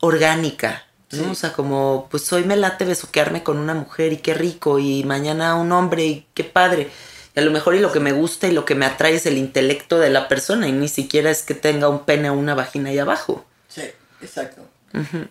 [0.00, 1.32] orgánica, ¿no?
[1.32, 5.04] O sea, como, pues hoy me late besuquearme con una mujer y qué rico, y
[5.04, 6.90] mañana un hombre y qué padre.
[7.34, 9.26] Y a lo mejor y lo que me gusta y lo que me atrae es
[9.26, 12.54] el intelecto de la persona y ni siquiera es que tenga un pene o una
[12.54, 13.44] vagina ahí abajo.
[14.26, 14.62] Exacto.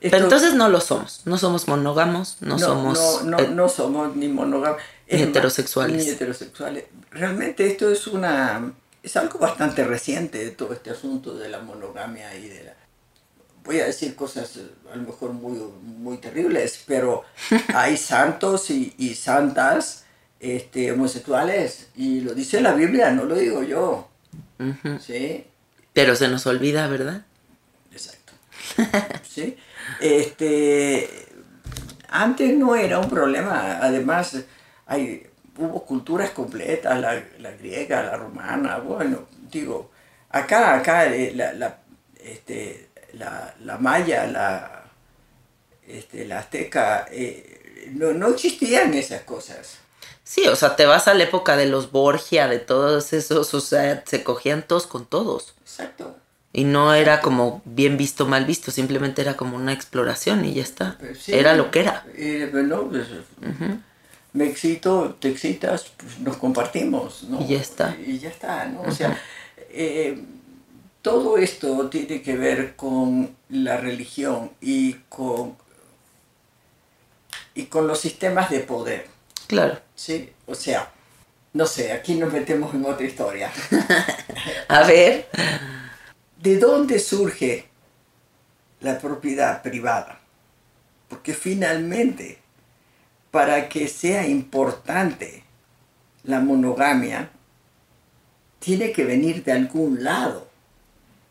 [0.02, 3.24] Pero entonces no lo somos, no somos monógamos, no, somos...
[3.24, 4.80] No, no, no, somos ni monógamos.
[5.10, 6.04] Ni heterosexuales.
[6.04, 6.86] Ni heterosexuales.
[7.12, 8.74] Realmente esto es una...
[9.02, 12.74] Es algo bastante reciente de todo este asunto de la monogamia y de la...
[13.64, 17.24] Voy a decir cosas eh, a lo mejor muy, muy terribles, pero
[17.74, 20.06] hay santos y, y santas
[20.40, 24.10] este, homosexuales y lo dice la Biblia, no lo digo yo.
[25.00, 25.46] ¿Sí?
[25.94, 27.26] Pero se nos olvida, ¿verdad?
[29.28, 29.58] ¿sí?
[30.00, 31.10] Este,
[32.10, 34.38] antes no era un problema, además
[34.86, 39.92] hay, hubo culturas completas, la, griega, la romana, bueno, digo,
[40.30, 41.78] acá, acá, eh, la, la,
[42.20, 44.84] este, la, la maya, la,
[45.88, 49.78] este, la azteca, eh, no, no existían esas cosas.
[50.24, 53.62] Sí, o sea, te vas a la época de los Borgia, de todos esos, o
[53.62, 55.54] sea, se cogían todos con todos.
[55.62, 56.16] Exacto.
[56.58, 60.64] Y no era como bien visto, mal visto, simplemente era como una exploración y ya
[60.64, 60.98] está.
[61.20, 61.34] Sí.
[61.34, 62.06] Era lo que era.
[62.16, 63.08] Eh, bueno, pues,
[64.32, 67.42] Me excito, te excitas, pues nos compartimos, ¿no?
[67.42, 67.98] Y ya está.
[68.06, 68.84] Y ya está, ¿no?
[68.84, 69.20] O sea,
[69.70, 70.18] eh,
[71.02, 75.58] todo esto tiene que ver con la religión y con,
[77.54, 79.08] y con los sistemas de poder,
[79.48, 79.78] Claro.
[79.94, 80.32] ¿sí?
[80.48, 80.90] O sea,
[81.52, 83.52] no sé, aquí nos metemos en otra historia.
[84.70, 85.28] A ver.
[86.42, 87.66] ¿De dónde surge
[88.82, 90.20] la propiedad privada?
[91.08, 92.40] Porque finalmente,
[93.32, 95.44] para que sea importante
[96.24, 97.30] la monogamia,
[98.60, 100.48] tiene que venir de algún lado.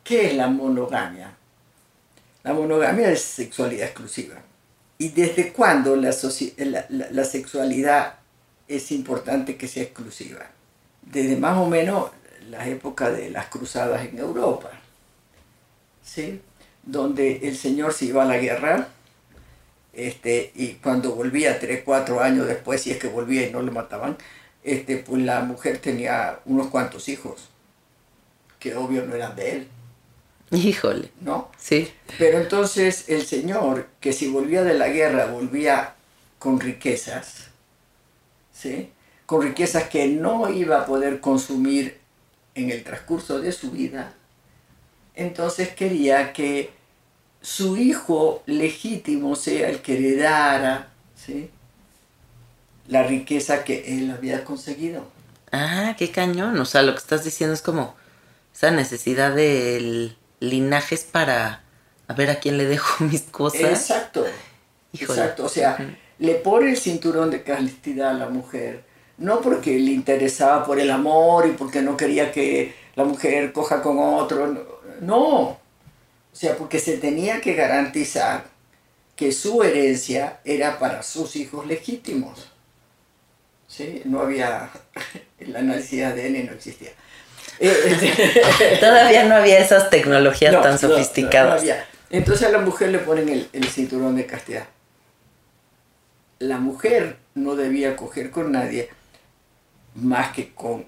[0.02, 1.36] ¿Qué es la monogamia?
[2.42, 4.36] La monogamia es sexualidad exclusiva.
[4.98, 8.14] ¿Y desde cuándo la, sexualidad
[8.68, 10.46] es importante que sea exclusiva?
[11.02, 12.10] Desde más o menos
[12.48, 14.70] la época de las cruzadas en Europa.
[16.04, 16.40] ¿Sí?
[16.84, 18.88] donde el señor se iba a la guerra
[19.92, 23.72] este, y cuando volvía, tres, cuatro años después, si es que volvía y no lo
[23.72, 24.16] mataban,
[24.62, 27.48] este, pues la mujer tenía unos cuantos hijos,
[28.58, 29.68] que obvio no eran de él,
[30.50, 31.10] Híjole.
[31.20, 31.50] ¿no?
[31.58, 31.90] Sí.
[32.18, 35.94] Pero entonces el señor, que si volvía de la guerra, volvía
[36.38, 37.48] con riquezas,
[38.52, 38.90] ¿sí?
[39.26, 41.98] Con riquezas que no iba a poder consumir
[42.54, 44.14] en el transcurso de su vida,
[45.14, 46.70] entonces quería que
[47.40, 51.50] su hijo legítimo sea el que heredara, ¿sí?
[52.88, 55.06] La riqueza que él había conseguido.
[55.52, 56.58] Ah, qué cañón.
[56.58, 57.94] O sea, lo que estás diciendo es como
[58.54, 61.62] esa necesidad del linaje es para
[62.08, 63.60] a ver a quién le dejo mis cosas.
[63.60, 64.24] Exacto.
[64.92, 65.20] Híjole.
[65.20, 65.44] Exacto.
[65.44, 65.76] O sea,
[66.18, 68.84] le pone el cinturón de castidad a la mujer.
[69.18, 73.80] No porque le interesaba por el amor y porque no quería que la mujer coja
[73.82, 74.82] con otro.
[75.00, 75.64] no-.
[76.32, 78.46] O sea, porque se tenía que garantizar
[79.14, 82.50] que su herencia era para sus hijos legítimos.
[83.68, 84.02] ¿Sí?
[84.04, 84.68] No había.
[85.38, 86.90] El análisis de ADN no existía.
[87.60, 91.62] Eh, este- Todavía no había esas tecnologías no, tan no, sofisticadas.
[91.62, 91.70] no.
[92.10, 94.66] Entonces a la mujer le ponen el, el cinturón de castidad.
[96.40, 98.88] La mujer no debía coger con nadie
[99.94, 100.86] más que con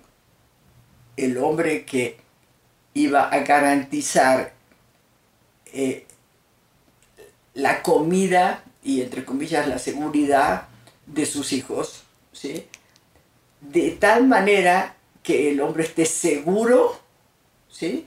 [1.17, 2.19] el hombre que
[2.95, 4.55] iba a garantizar
[5.73, 6.07] eh,
[7.55, 10.69] la comida y entre comillas la seguridad
[11.07, 12.03] de sus hijos,
[12.33, 12.67] ¿sí?
[13.61, 17.01] De tal manera que el hombre esté seguro,
[17.69, 18.07] ¿sí?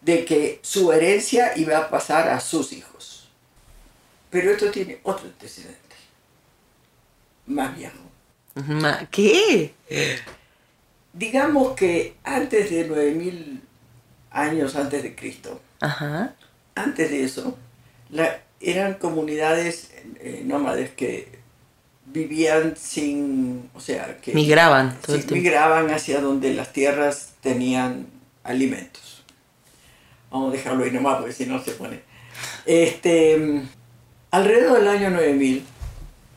[0.00, 3.28] De que su herencia iba a pasar a sus hijos.
[4.30, 5.96] Pero esto tiene otro antecedente,
[7.46, 7.98] más viejo.
[9.10, 9.74] ¿Qué?
[11.12, 13.62] Digamos que antes de 9000
[14.30, 16.34] años antes de Cristo, Ajá.
[16.74, 17.56] antes de eso,
[18.10, 19.90] la- eran comunidades
[20.20, 21.40] eh, nómades que
[22.06, 28.06] vivían sin, o sea, que Migraban todo sí, migraban hacia donde las tierras tenían
[28.44, 29.24] alimentos.
[30.30, 32.00] Vamos a dejarlo ahí nomás porque si no se pone.
[32.66, 33.62] Este,
[34.30, 35.64] alrededor del año 9000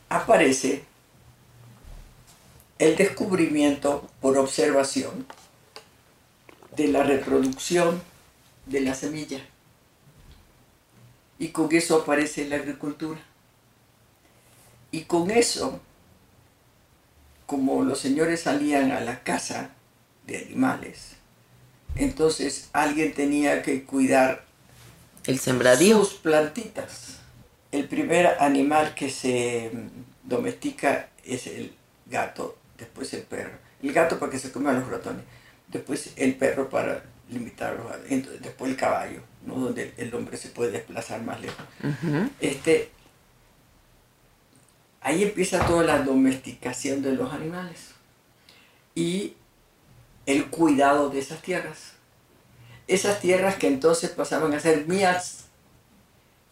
[0.08, 0.82] aparece
[2.78, 5.26] el descubrimiento por observación
[6.76, 8.02] de la reproducción
[8.66, 9.40] de la semilla.
[11.38, 13.20] Y con eso aparece la agricultura.
[14.90, 15.80] Y con eso,
[17.46, 19.70] como los señores salían a la caza
[20.26, 21.16] de animales,
[21.96, 24.44] entonces alguien tenía que cuidar
[25.26, 25.98] El sembradío.
[25.98, 27.18] sus plantitas.
[27.72, 31.74] El primer animal que se mm, domestica es el
[32.06, 33.58] gato, después el perro.
[33.82, 35.24] El gato para que se coma a los ratones,
[35.68, 39.54] después el perro para limitarlos, entonces, después el caballo, ¿no?
[39.56, 41.64] donde el hombre se puede desplazar más lejos.
[42.40, 42.90] Este,
[45.00, 47.90] ahí empieza toda la domesticación de los animales
[48.94, 49.34] y
[50.26, 51.92] el cuidado de esas tierras.
[52.86, 55.46] Esas tierras que entonces pasaban a ser mías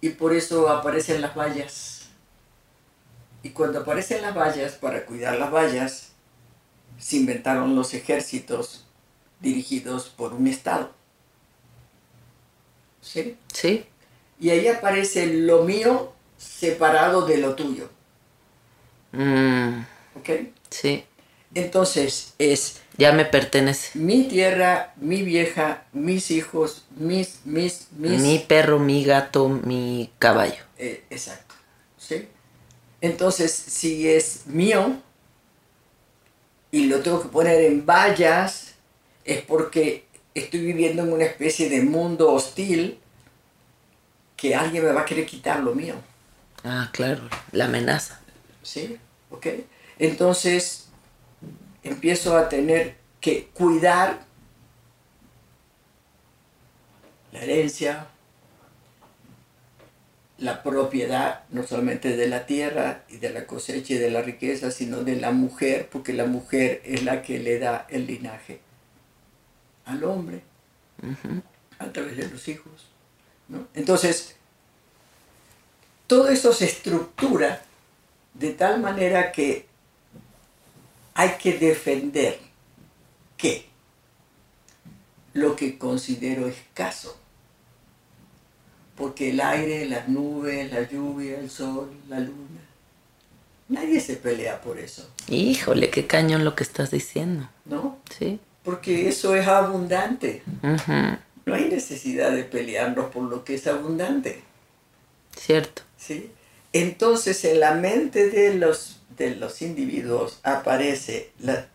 [0.01, 2.09] y por eso aparecen las vallas.
[3.43, 6.12] Y cuando aparecen las vallas, para cuidar las vallas,
[7.03, 8.87] se inventaron los ejércitos
[9.41, 10.93] dirigidos por un Estado.
[13.01, 13.37] ¿Sí?
[13.53, 13.85] Sí.
[14.39, 17.91] Y ahí aparece lo mío separado de lo tuyo.
[19.13, 19.81] Mm,
[20.17, 20.31] ¿Ok?
[20.71, 21.05] sí.
[21.55, 23.99] Entonces es Ya me pertenece.
[23.99, 28.21] mi tierra, mi vieja, mis hijos, mis, mis, mis.
[28.23, 30.63] Mi perro, mi gato, mi caballo.
[30.79, 31.55] Eh, exacto.
[31.99, 32.27] ¿sí?
[33.03, 34.97] Entonces, si es mío
[36.73, 38.75] y lo tengo que poner en vallas,
[39.25, 42.99] es porque estoy viviendo en una especie de mundo hostil
[44.37, 45.95] que alguien me va a querer quitar lo mío.
[46.65, 48.21] Ah, claro, la amenaza.
[48.63, 48.99] ¿Sí?
[49.31, 49.47] ¿Ok?
[49.99, 50.89] Entonces,
[51.85, 54.25] empiezo a tener que cuidar
[57.33, 58.09] la herencia,
[60.43, 64.71] la propiedad, no solamente de la tierra y de la cosecha y de la riqueza,
[64.71, 68.61] sino de la mujer, porque la mujer es la que le da el linaje
[69.85, 70.43] al hombre
[71.79, 72.89] a través de los hijos.
[73.75, 74.35] Entonces,
[76.09, 77.63] todo eso se estructura
[78.35, 79.67] de tal manera que
[81.15, 82.41] hay que defender
[83.37, 83.67] que
[85.35, 87.17] lo que considero escaso,
[88.97, 92.61] porque el aire, las nubes, la lluvia, el sol, la luna,
[93.69, 97.49] nadie se pelea por eso, Híjole, qué cañón lo que estás diciendo.
[97.65, 97.99] ¿no?
[98.19, 98.41] Sí.
[98.65, 100.43] Porque eso es abundante.
[101.45, 104.43] No hay necesidad de pelearnos por lo que es abundante.
[105.37, 105.83] Cierto.
[105.97, 106.31] ¿sí?
[106.73, 111.67] Entonces en la mente de los, de los individuos aparece la,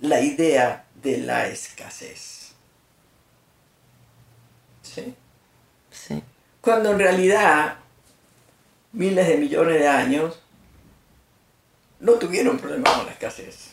[0.00, 2.52] la idea de la escasez.
[4.82, 5.14] ¿sí?
[6.62, 7.74] Cuando en realidad
[8.92, 10.38] miles de millones de años
[11.98, 13.72] no tuvieron problema con la escasez.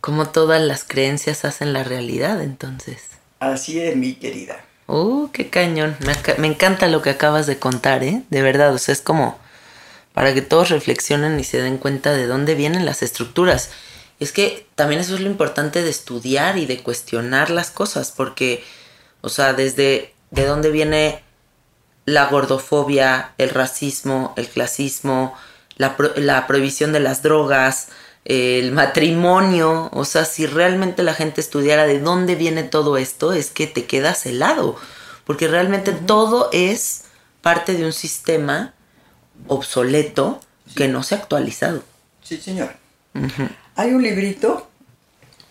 [0.00, 3.02] Como todas las creencias hacen la realidad, entonces.
[3.40, 4.64] Así es, mi querida.
[4.86, 5.96] Uh, qué cañón.
[6.06, 8.22] Me, me encanta lo que acabas de contar, ¿eh?
[8.30, 9.36] De verdad, o sea, es como
[10.14, 13.70] para que todos reflexionen y se den cuenta de dónde vienen las estructuras.
[14.20, 18.62] Es que también eso es lo importante de estudiar y de cuestionar las cosas, porque,
[19.22, 21.24] o sea, desde de dónde viene
[22.10, 25.34] la gordofobia, el racismo, el clasismo,
[25.76, 27.88] la, pro- la prohibición de las drogas,
[28.24, 33.50] el matrimonio, o sea, si realmente la gente estudiara de dónde viene todo esto, es
[33.50, 34.76] que te quedas helado,
[35.24, 37.04] porque realmente todo es
[37.40, 38.74] parte de un sistema
[39.48, 40.40] obsoleto
[40.74, 41.82] que no se ha actualizado.
[42.22, 42.74] Sí, señor.
[43.74, 44.68] Hay un librito,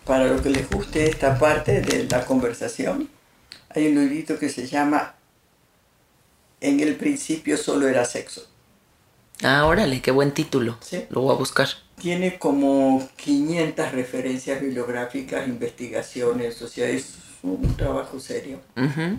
[0.04, 3.10] para lo que les guste esta parte de la conversación,
[3.74, 5.14] hay un librito que se llama
[6.60, 8.46] En el principio solo era sexo.
[9.42, 10.76] Ah, órale, qué buen título.
[10.80, 11.04] Sí.
[11.10, 11.68] Lo voy a buscar.
[12.00, 18.60] Tiene como 500 referencias bibliográficas, investigaciones, o sea, es un trabajo serio.
[18.76, 19.18] Ujú.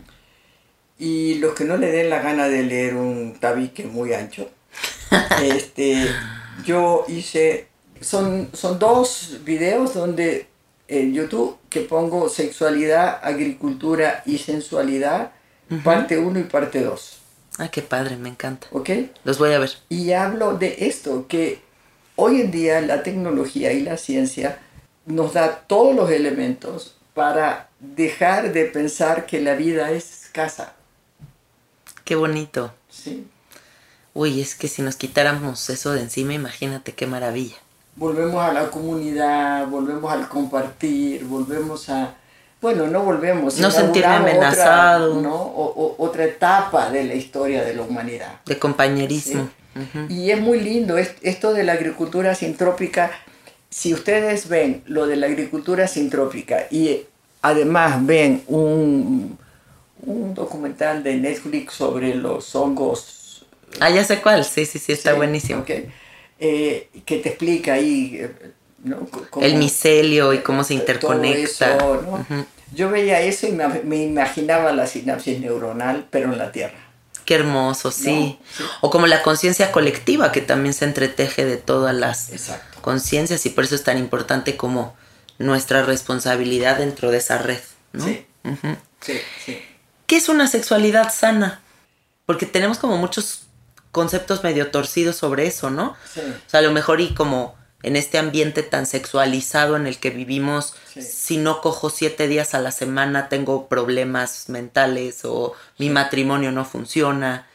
[0.99, 4.49] Y los que no le den la gana de leer un tabique muy ancho,
[5.41, 6.07] este,
[6.63, 7.67] yo hice,
[7.99, 10.47] son, son dos videos donde
[10.87, 15.31] en YouTube que pongo sexualidad, agricultura y sensualidad,
[15.83, 17.20] parte 1 y parte 2,
[17.61, 18.65] Ah, qué padre, me encanta.
[18.71, 18.89] ¿ok?
[19.23, 19.69] Los voy a ver.
[19.87, 21.61] Y hablo de esto, que
[22.15, 24.57] hoy en día la tecnología y la ciencia
[25.05, 30.73] nos da todos los elementos para dejar de pensar que la vida es escasa,
[32.03, 32.73] Qué bonito.
[32.89, 33.27] ¿sí?
[34.15, 37.57] Uy, es que si nos quitáramos eso de encima, imagínate qué maravilla.
[37.95, 42.15] volvemos a la comunidad, volvemos al compartir, volvemos a,
[42.61, 45.11] bueno, no volvemos, No sentirme amenazado.
[45.17, 45.35] Otra, ¿no?
[45.35, 48.41] O- o- otra etapa de la historia de la humanidad.
[48.45, 49.49] De compañerismo.
[50.09, 53.11] Y es muy lindo es- esto de la agricultura sintrópica.
[53.69, 57.03] Si ustedes ven lo de la agricultura sintrópica y
[57.41, 59.37] además ven un,
[60.05, 63.17] un documental de Netflix sobre los hongos
[63.79, 64.43] Ah, ya sé cuál.
[64.43, 65.61] Sí, sí, sí, está Sí, buenísimo.
[65.61, 65.69] ok.
[66.39, 68.51] Eh, que te explica ahí, eh,
[68.83, 68.99] ¿no?
[69.13, 71.75] C- cómo- El micelio y cómo se todo interconecta.
[71.75, 72.11] eso, ¿no?
[72.13, 72.45] Ujú.
[72.73, 76.77] Yo veía eso y me, me imaginaba la sinapsis neuronal, pero en la Tierra.
[77.25, 78.39] Qué hermoso, sí.
[78.39, 78.63] No, sí.
[78.81, 82.29] O como la conciencia colectiva que también se entreteje de todas las
[82.81, 84.95] conciencias y por eso es tan importante como
[85.37, 87.59] nuestra responsabilidad dentro de esa red,
[87.93, 88.05] ¿no?
[88.05, 88.25] Sí.
[89.01, 89.61] Sí, sí.
[90.07, 91.61] ¿Qué es una sexualidad sana?
[92.25, 93.43] Porque tenemos como muchos
[93.91, 95.95] conceptos medio torcidos sobre eso, ¿no?
[96.13, 96.21] Sí.
[96.21, 100.09] O sea, a lo mejor y como en este ambiente tan sexualizado en el que
[100.09, 101.01] vivimos, Sí.
[101.01, 106.65] si no cojo siete días a la semana tengo problemas mentales o mi matrimonio no
[106.65, 107.47] funciona.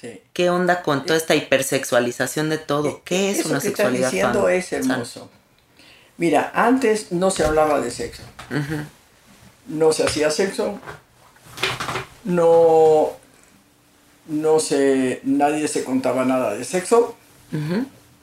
[0.00, 0.20] sí.
[0.32, 3.02] ¿Qué onda con toda esta hipersexualización de todo?
[3.04, 4.52] ¿Qué es Eso una que estás sexualidad diciendo sana?
[4.54, 5.30] es hermoso.
[6.18, 8.22] Mira, antes no se hablaba de sexo.
[9.66, 10.78] No se hacía sexo.
[12.24, 13.10] No,
[14.28, 17.16] no se, nadie se contaba nada de sexo.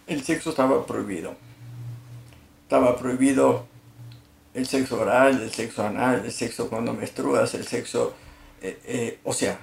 [0.07, 1.35] El sexo estaba prohibido.
[2.71, 3.65] Estaba prohibido
[4.53, 8.13] el sexo oral, el sexo anal, el sexo cuando menstruas, el sexo,
[8.61, 9.59] eh, eh, o sea,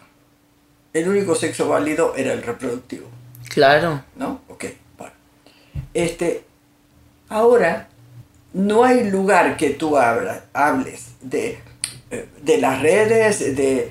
[0.92, 3.06] el único sexo válido era el reproductivo,
[3.48, 4.04] Claro.
[4.16, 4.42] ¿no?
[4.48, 4.66] Ok,
[4.98, 5.14] bueno.
[5.94, 6.44] Este,
[7.30, 7.88] ahora,
[8.52, 11.58] no hay lugar que tú habla- hables de,
[12.10, 13.90] eh, de las redes, de,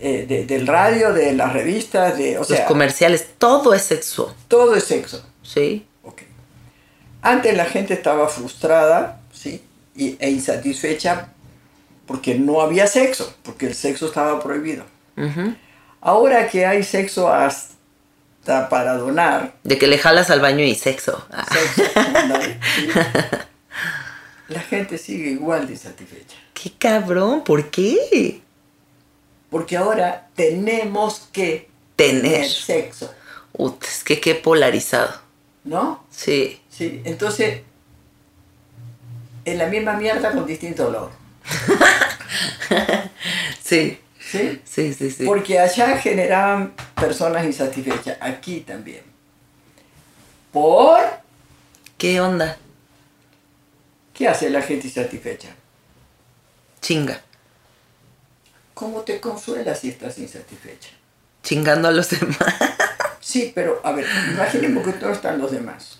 [0.00, 4.34] de- del radio, de las revistas, de, o Los comerciales, todo es sexo.
[4.48, 5.22] todo es sexo.
[5.42, 5.84] Sí.
[7.28, 9.62] Antes la gente estaba frustrada, ¿sí?
[9.96, 11.28] E insatisfecha
[12.06, 14.84] porque no había sexo, porque el sexo estaba prohibido.
[16.00, 21.26] Ahora que hay sexo hasta para donar, De que le jalas al baño y sexo.
[21.30, 21.82] Ah, sexo,
[24.48, 26.36] la gente sigue igual de insatisfecha.
[26.54, 27.44] ¡Qué cabrón!
[27.44, 28.40] ¿Por qué?
[29.50, 32.22] Porque ahora tenemos que Tener.
[32.22, 33.12] tener sexo,
[33.52, 35.12] Ut, es que qué polarizado.
[35.64, 36.04] ¿no?
[36.10, 36.60] Sí.
[36.78, 37.62] Sí, entonces
[39.44, 41.10] es la misma mierda con distinto olor.
[43.64, 44.00] Sí.
[44.18, 44.62] ¿Sí?
[44.64, 45.26] Sí, sí, sí.
[45.26, 49.02] Porque allá generaban personas insatisfechas, aquí también.
[50.52, 51.00] ¿Por
[51.98, 52.56] ¿Qué onda?
[54.14, 55.48] qué hace la gente insatisfecha?
[56.80, 57.20] Chinga.
[58.72, 60.90] ¿Cómo te consuelas si estás insatisfecha?
[61.42, 62.38] Chingando a los demás.
[63.20, 65.97] Sí, pero a ver, imaginemos que no están los demás.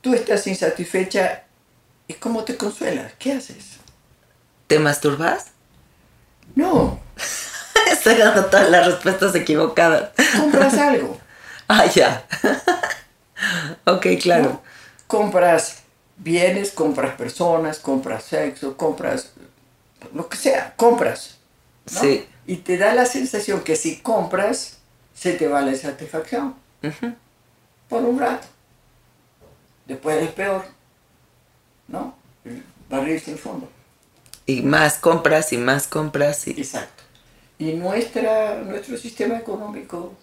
[0.00, 1.44] Tú estás insatisfecha
[2.06, 3.12] y ¿cómo te consuelas?
[3.18, 3.76] ¿Qué haces?
[4.66, 5.46] ¿Te masturbas?
[6.54, 7.00] No,
[7.92, 10.10] Estoy dando todas las respuestas equivocadas.
[10.38, 11.18] compras algo.
[11.70, 12.24] Ah, ya.
[13.84, 14.44] ok, claro.
[14.44, 14.62] ¿no?
[15.06, 15.82] Compras
[16.16, 19.32] bienes, compras personas, compras sexo, compras
[20.14, 21.36] lo que sea, compras.
[21.92, 22.00] ¿no?
[22.00, 22.26] Sí.
[22.46, 24.78] Y te da la sensación que si compras,
[25.14, 26.54] se te va la insatisfacción.
[26.82, 27.14] Ujú.
[27.90, 28.46] Por un rato.
[29.88, 30.64] Después es peor.
[31.88, 32.14] ¿No?
[32.44, 33.68] El barril sin fondo.
[34.46, 37.02] Y más compras y más compras y Exacto.
[37.58, 40.14] Y nuestra, nuestro sistema económico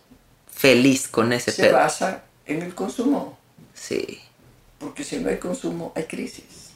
[0.49, 1.73] feliz con ese se pedo.
[1.73, 3.37] basa en el consumo.
[3.73, 4.21] Sí.
[4.79, 6.71] Porque si no hay consumo, hay crisis.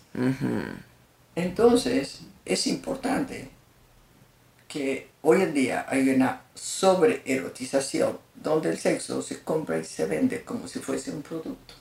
[1.36, 3.50] Entonces, es importante
[4.68, 10.44] que hoy en día hay una sobreerotización donde el sexo se compra y se vende
[10.44, 11.74] como si fuese un producto.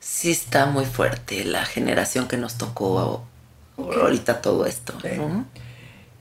[0.00, 3.24] Sí está muy fuerte la generación que nos tocó
[3.76, 4.94] ahorita todo esto.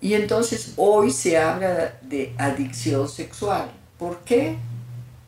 [0.02, 3.72] Y entonces hoy se habla de adicción sexual.
[3.98, 4.56] ¿Por qué?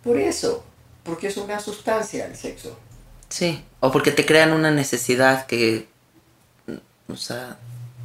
[0.04, 0.64] Por eso,
[1.04, 2.78] porque es una sustancia el sexo.
[3.30, 3.64] Sí.
[3.80, 5.88] O porque te crean una necesidad que,
[7.08, 7.58] o sea,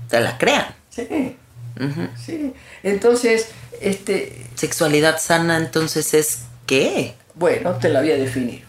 [0.08, 0.74] te la crean.
[0.90, 1.36] Sí,
[1.80, 2.08] Ujú.
[2.24, 2.54] sí.
[2.82, 3.48] Entonces,
[3.80, 7.14] este, Sexualidad sana entonces es ¿qué?
[7.34, 8.65] bueno, te la voy a definir.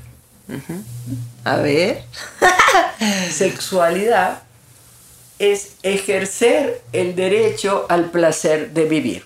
[1.43, 2.03] A ver.
[3.31, 4.43] Sexualidad
[5.39, 9.25] es ejercer el derecho al placer de vivir.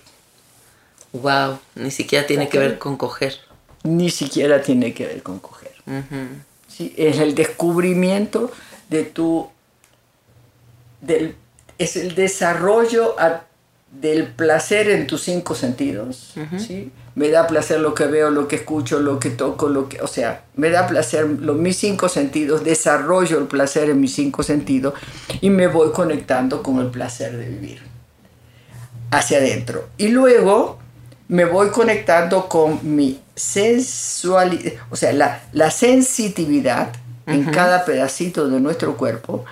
[1.12, 3.36] Wow, ni siquiera tiene que ver con coger.
[3.82, 5.72] Ni siquiera tiene que ver con coger.
[5.86, 6.28] Ujú.
[6.68, 6.94] ¿sí?
[6.96, 8.50] Es el descubrimiento
[8.88, 9.48] de tu...
[11.00, 11.34] Del,
[11.78, 13.44] es el desarrollo a-
[14.00, 16.34] del placer en tus cinco sentidos.
[16.58, 16.90] ¿sí?
[17.14, 20.00] Me da placer lo que veo, lo que escucho, lo que toco, lo que...
[20.00, 24.42] O sea, me da placer los, mis cinco sentidos, desarrollo el placer en mis cinco
[24.42, 24.94] sentidos
[25.40, 27.82] y me voy conectando con el placer de vivir
[29.10, 29.88] hacia adentro.
[29.98, 30.78] Y luego
[31.28, 36.92] me voy conectando con mi sensualidad, o sea, la, la sensitividad
[37.26, 39.44] en cada pedacito de nuestro cuerpo.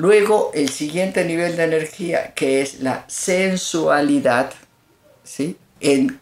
[0.00, 4.50] Luego el siguiente nivel de energía, que es la sensualidad,
[5.24, 5.58] ¿sí?
[5.78, 6.18] En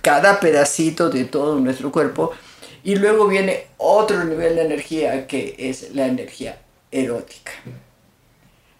[0.00, 2.30] cada pedacito de todo nuestro cuerpo.
[2.84, 6.60] Y luego viene otro nivel de energía, que es la energía
[6.92, 7.50] erótica.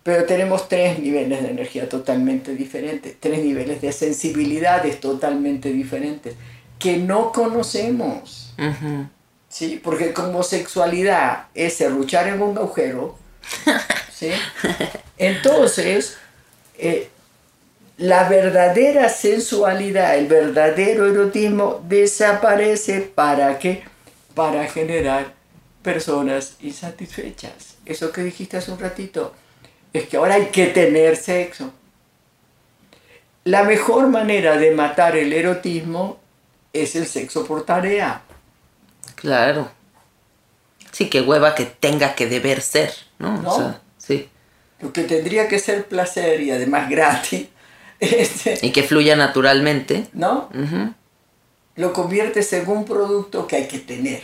[0.05, 6.37] Pero tenemos tres niveles de energía totalmente diferentes, tres niveles de sensibilidades totalmente diferentes
[6.79, 8.55] que no conocemos.
[9.49, 9.81] ¿sí?
[9.83, 13.19] Porque como sexualidad es serruchar en un agujero,
[14.21, 14.31] ¿sí?
[15.19, 16.19] Entonces,
[16.79, 17.09] eh,
[17.97, 23.83] la verdadera sensualidad, el verdadero erotismo desaparece para qué?
[24.35, 25.33] Para generar
[25.83, 27.77] personas insatisfechas.
[27.87, 29.35] Eso que dijiste hace un ratito,
[29.93, 31.73] es que ahora hay que tener sexo.
[33.45, 36.21] La mejor manera de matar el erotismo
[36.73, 38.23] es el sexo por tarea.
[39.15, 39.71] Claro.
[40.93, 43.39] Sí, que hueva que tenga que deber ser, ¿no?
[43.39, 43.51] ¿No?
[43.51, 43.90] O sea, sí.
[44.81, 47.49] Lo que tendría que ser placer y además gratis,
[48.01, 50.09] este, Y que fluya naturalmente.
[50.13, 50.49] ¿no?
[51.77, 54.23] Lo conviertes en un producto que hay que tener.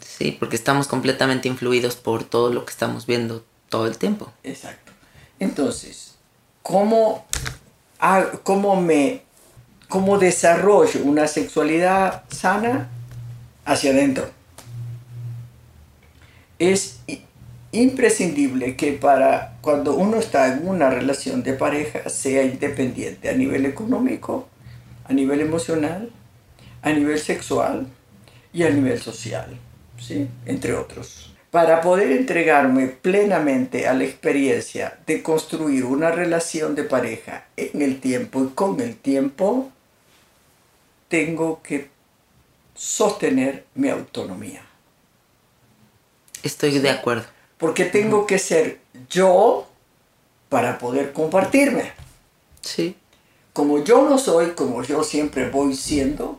[0.00, 4.32] Sí, porque estamos completamente influidos por todo lo que estamos viendo todo el tiempo.
[4.44, 4.92] Exacto.
[5.38, 6.14] Entonces,
[6.62, 7.26] ¿cómo,
[8.42, 9.22] cómo me
[9.88, 12.88] cómo desarrollo una sexualidad sana
[13.64, 14.30] hacia adentro?
[16.58, 17.00] Es
[17.82, 23.66] imprescindible que para cuando uno está en una relación de pareja sea independiente a nivel
[23.66, 24.48] económico,
[25.04, 26.10] a nivel emocional,
[26.82, 27.86] a nivel sexual
[28.52, 29.58] y a nivel social,
[29.98, 30.28] ¿sí?
[30.46, 31.32] entre otros.
[31.50, 38.00] Para poder entregarme plenamente a la experiencia de construir una relación de pareja en el
[38.00, 39.70] tiempo y con el tiempo,
[41.08, 41.88] tengo que
[42.74, 44.62] sostener mi autonomía.
[46.42, 47.35] Estoy de acuerdo.
[47.58, 49.66] Porque tengo que ser yo
[50.48, 51.92] para poder compartirme.
[52.60, 52.96] Sí.
[53.52, 56.38] Como yo no soy, como yo siempre voy siendo,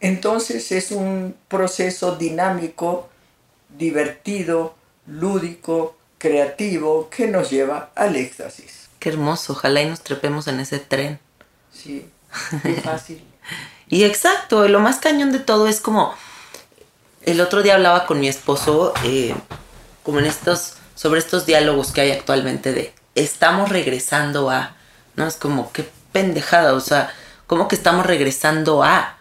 [0.00, 3.08] entonces es un proceso dinámico,
[3.68, 4.74] divertido,
[5.06, 8.88] lúdico, creativo, que nos lleva al éxtasis.
[8.98, 11.18] Qué hermoso, ojalá y nos trepemos en ese tren.
[11.72, 12.06] Sí,
[12.62, 13.22] qué fácil.
[13.88, 16.14] y exacto, lo más cañón de todo es como,
[17.22, 19.34] el otro día hablaba con mi esposo, eh,
[20.02, 24.76] como en estos, sobre estos diálogos que hay actualmente de, estamos regresando a,
[25.16, 25.26] ¿no?
[25.26, 27.12] Es como, qué pendejada, o sea,
[27.46, 29.16] ¿cómo que estamos regresando a?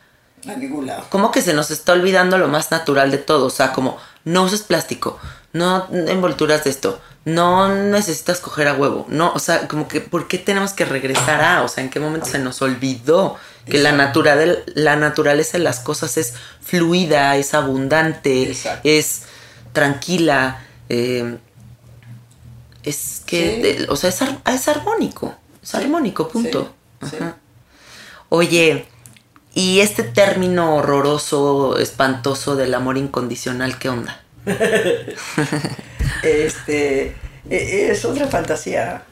[0.47, 1.06] A ningún lado.
[1.10, 3.47] ¿Cómo que se nos está olvidando lo más natural de todo?
[3.47, 5.19] O sea, como, no uses plástico,
[5.53, 10.27] no envolturas de esto, no necesitas coger a huevo, no, o sea, como que, ¿por
[10.27, 11.64] qué tenemos que regresar a?
[11.64, 15.80] O sea, ¿en qué momento se nos olvidó que la, natural, la naturaleza de las
[15.80, 19.23] cosas es fluida, es abundante, es
[19.73, 21.38] tranquila, eh,
[22.84, 26.74] es que, o sea, es, armónico, es armónico, punto.
[28.30, 28.86] Oye,
[29.53, 34.24] ¿y este término horroroso, espantoso del amor incondicional, qué onda?
[36.24, 37.16] este,
[37.49, 39.03] e, es otra fantasía.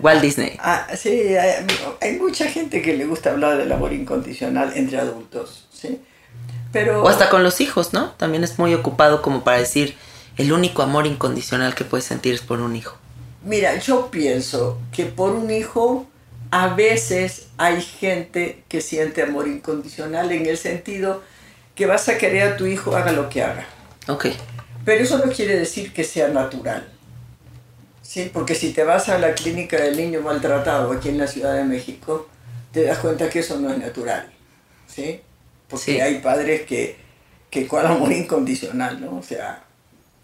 [0.00, 0.58] Walt Disney.
[0.60, 1.34] Ah, sí,
[2.00, 6.00] hay, mucha gente que le gusta hablar del amor incondicional entre adultos, ¿sí?
[6.72, 7.02] Pero...
[7.02, 8.10] O hasta con los hijos, ¿no?
[8.10, 9.96] También es muy ocupado como para decir,
[10.40, 12.96] el único amor incondicional que puedes sentir es por un hijo.
[13.44, 16.06] Mira, yo pienso que por un hijo
[16.50, 21.22] a veces hay gente que siente amor incondicional en el sentido
[21.74, 23.66] que vas a querer a tu hijo haga lo que haga.
[24.08, 24.28] Ok.
[24.84, 26.88] Pero eso no quiere decir que sea natural.
[28.00, 28.30] ¿sí?
[28.32, 31.64] Porque si te vas a la clínica del niño maltratado aquí en la Ciudad de
[31.64, 32.28] México,
[32.72, 34.32] te das cuenta que eso no es natural.
[34.88, 35.20] ¿sí?
[35.68, 36.96] Porque hay padres que,
[37.50, 39.18] que con amor incondicional, ¿no?
[39.18, 39.64] O sea,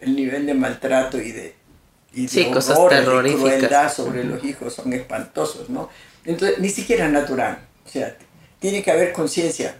[0.06, 1.54] el nivel de maltrato y de,
[2.14, 5.90] y de horror y crueldad sobre los hijos son espantosos, ¿no?
[6.24, 7.58] Entonces, ni siquiera es natural.
[7.84, 8.16] O sea,
[8.58, 9.76] tiene que haber conciencia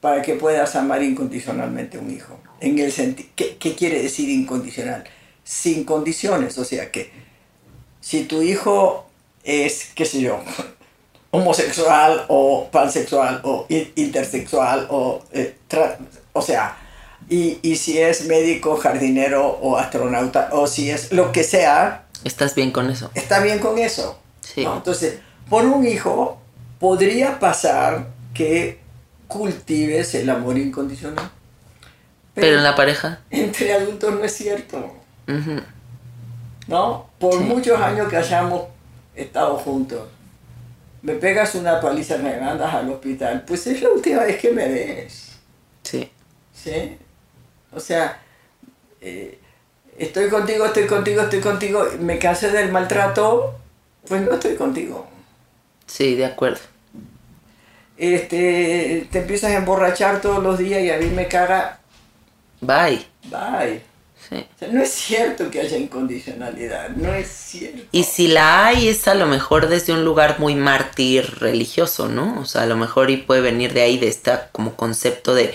[0.00, 2.40] para que puedas amar incondicionalmente a un hijo.
[2.60, 2.92] En el
[3.36, 5.04] ¿qué, ¿qué, quiere decir incondicional?
[5.44, 7.12] Sin condiciones, o sea que
[8.00, 9.06] si tu hijo
[9.44, 10.40] es, qué sé yo,
[11.30, 15.56] homosexual o pansexual o intersexual o, eh,
[16.32, 16.76] o sea,
[17.28, 22.06] y, y, si es médico, jardinero o astronauta o si es lo que sea.
[22.24, 23.10] ¿Estás bien con eso?
[23.14, 24.18] Está bien con eso.
[24.40, 24.62] Sí.
[24.62, 25.18] Entonces,
[25.48, 26.38] por un hijo
[26.78, 28.78] podría pasar que
[29.28, 31.30] cultives el amor incondicional.
[32.34, 33.20] Pero, en la pareja.
[33.30, 34.92] Entre adultos no es cierto.
[36.66, 37.10] ¿No?
[37.18, 38.64] Por muchos años que hayamos
[39.14, 40.08] estado juntos.
[41.02, 43.44] Me pegas una paliza, me mandas al hospital.
[43.46, 45.32] Pues es la última vez que me ves.
[45.82, 46.10] Sí.
[46.52, 46.98] ¿Sí?
[47.74, 48.20] O sea,
[49.00, 49.38] eh,
[49.98, 53.54] estoy contigo, estoy contigo, estoy contigo, me cansé del maltrato,
[54.06, 55.06] pues no estoy contigo.
[55.86, 56.60] Sí, de acuerdo.
[57.96, 61.78] Este, te empiezas a emborrachar todos los días y a mí me caga.
[62.60, 63.04] Bye.
[63.24, 63.82] Bye.
[64.28, 64.46] Sí.
[64.72, 67.82] no es cierto que haya incondicionalidad, no es cierto.
[67.92, 72.40] Y si la hay es a lo mejor desde un lugar muy mártir religioso, ¿no?
[72.40, 75.54] O sea, a lo mejor y puede venir de ahí, de este como concepto de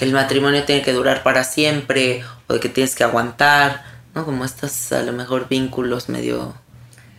[0.00, 4.24] que el matrimonio tiene que durar para siempre o de que tienes que aguantar, ¿no?
[4.24, 6.54] Como estos a lo mejor vínculos medio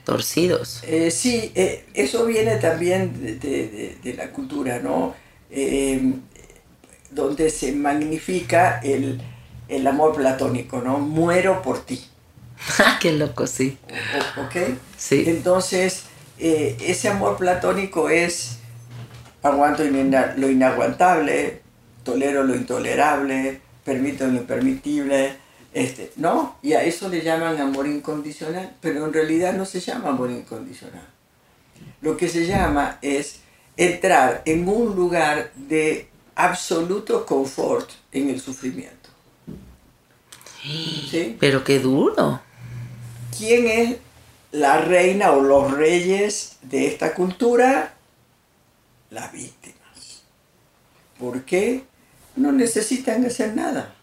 [0.04, 0.82] torcidos.
[0.88, 5.14] Eh, sí, eh, eso viene también de, la cultura, ¿no?
[5.52, 6.12] Eh,
[7.12, 9.22] donde se magnifica el,
[9.86, 10.98] amor platónico, ¿no?
[10.98, 12.04] Muero por ti.
[13.00, 13.78] Qué loco, sí.
[14.38, 14.74] ¿Ok?
[14.98, 15.26] Sí.
[15.28, 16.06] Entonces,
[16.40, 18.58] ese amor platónico es
[19.44, 21.61] aguanto lo inaguantable,
[22.04, 25.36] tolero lo intolerable, permito lo impermitible,
[25.74, 26.58] este, ¿no?
[26.62, 31.08] Y a eso le llaman amor incondicional, pero en realidad no se llama amor incondicional.
[32.02, 33.40] Lo que se llama es
[33.78, 39.10] entrar en un lugar de absoluto confort en el sufrimiento.
[40.64, 41.38] ¿Sí?
[41.40, 42.42] Pero qué duro.
[43.38, 43.98] ¿Quién es
[44.52, 47.94] la reina o los reyes de esta cultura?
[49.10, 50.24] Las víctimas.
[51.18, 51.84] ¿Por qué?
[52.36, 53.94] No necesitan hacer nada.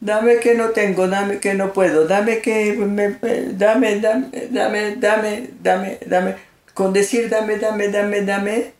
[0.00, 3.10] Dame que no tengo, dame que no puedo, dame que me,
[3.52, 6.36] dame, dame, dame, dame, dame, dame.
[6.72, 8.72] Con decir dame, dame, dame, dame,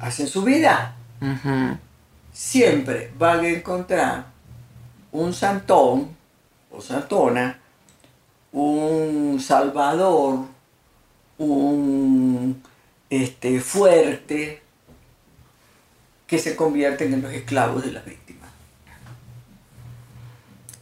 [0.00, 0.96] hacen su vida.
[2.32, 4.24] Siempre van a encontrar
[5.12, 6.16] un santón
[6.70, 7.58] o santona,
[8.52, 10.46] un salvador,
[11.36, 12.62] un
[13.10, 14.62] este, fuerte,
[16.30, 18.48] que se convierten en los esclavos de las víctimas.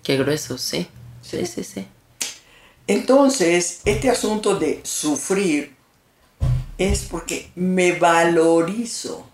[0.02, 0.86] Qué grueso, sí.
[1.22, 1.86] Sí, sí, sí.
[2.86, 5.74] Entonces, este asunto de sufrir
[6.76, 9.26] es porque me valorizo.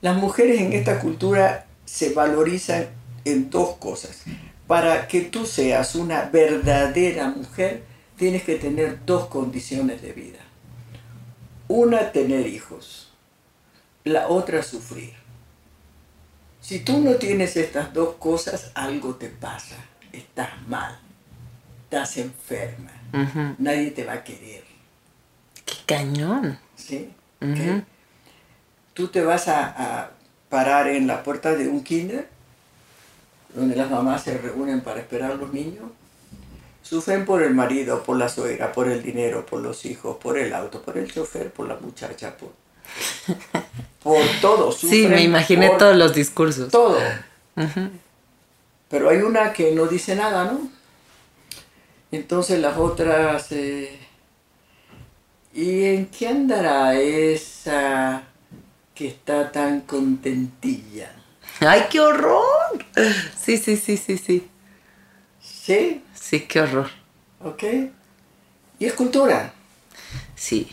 [0.00, 2.86] Las mujeres en esta cultura se valorizan
[3.24, 4.22] en dos cosas.
[4.68, 7.82] Para que tú seas una verdadera mujer,
[8.16, 10.38] tienes que tener dos condiciones de vida.
[11.66, 13.10] Una, tener hijos.
[14.04, 15.23] La otra, sufrir.
[16.64, 19.76] Si tú no tienes estas dos cosas, algo te pasa.
[20.10, 20.98] Estás mal.
[21.84, 22.90] Estás enferma.
[23.58, 24.64] Nadie te va a querer.
[25.66, 26.58] Qué cañón.
[26.74, 27.12] ¿sí?
[27.42, 27.84] ¿Ok?
[28.94, 30.10] Tú te vas a, a
[30.48, 32.30] parar en la puerta de un kinder,
[33.54, 35.90] donde las mamás se reúnen para esperar a los niños.
[36.82, 40.54] Sufren por el marido, por la suegra, por el dinero, por los hijos, por el
[40.54, 42.52] auto, por el chofer, por la muchacha, por,
[44.02, 44.72] por todo.
[44.72, 46.70] Sí, me imaginé todos los discursos.
[46.70, 46.98] Todo.
[48.88, 50.68] Pero hay una que no dice nada, ¿no?
[52.12, 53.50] Entonces las otras...
[53.52, 53.98] eh,
[55.52, 58.24] ¿Y en qué andará esa
[58.94, 61.12] que está tan contentilla?
[61.60, 62.84] ¡Ay, qué horror!
[63.40, 64.48] Sí, sí, sí, sí, sí.
[65.40, 66.02] ¿Sí?
[66.12, 66.90] Sí, qué horror.
[67.40, 67.62] ¿Ok?
[68.80, 69.52] Y es cultura.
[70.34, 70.70] Sí.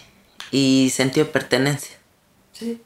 [0.49, 1.97] Y sentido de pertenencia.
[2.61, 2.81] Sí.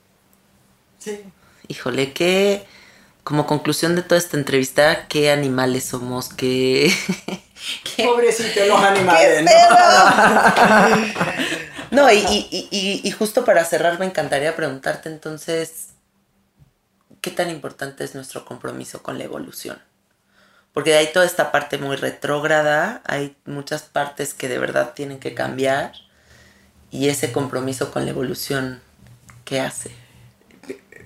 [1.00, 1.22] Sí.
[1.68, 2.66] Híjole, qué.
[3.26, 6.94] Como conclusión de toda esta entrevista, qué animales somos, qué.
[7.96, 9.44] qué- Pobrecitos los animales.
[9.44, 9.52] ¿no?
[11.92, 15.90] No, y, y- y- y- y justo para cerrar, me encantaría preguntarte entonces,
[17.22, 19.80] ¿qué tan importante es nuestro compromiso con la evolución?
[20.74, 25.36] Porque hay toda esta parte muy retrógrada, hay muchas partes que de verdad tienen que
[25.36, 25.94] cambiar,
[26.92, 28.82] y ese compromiso con la evolución,
[29.46, 29.92] ¿qué hace?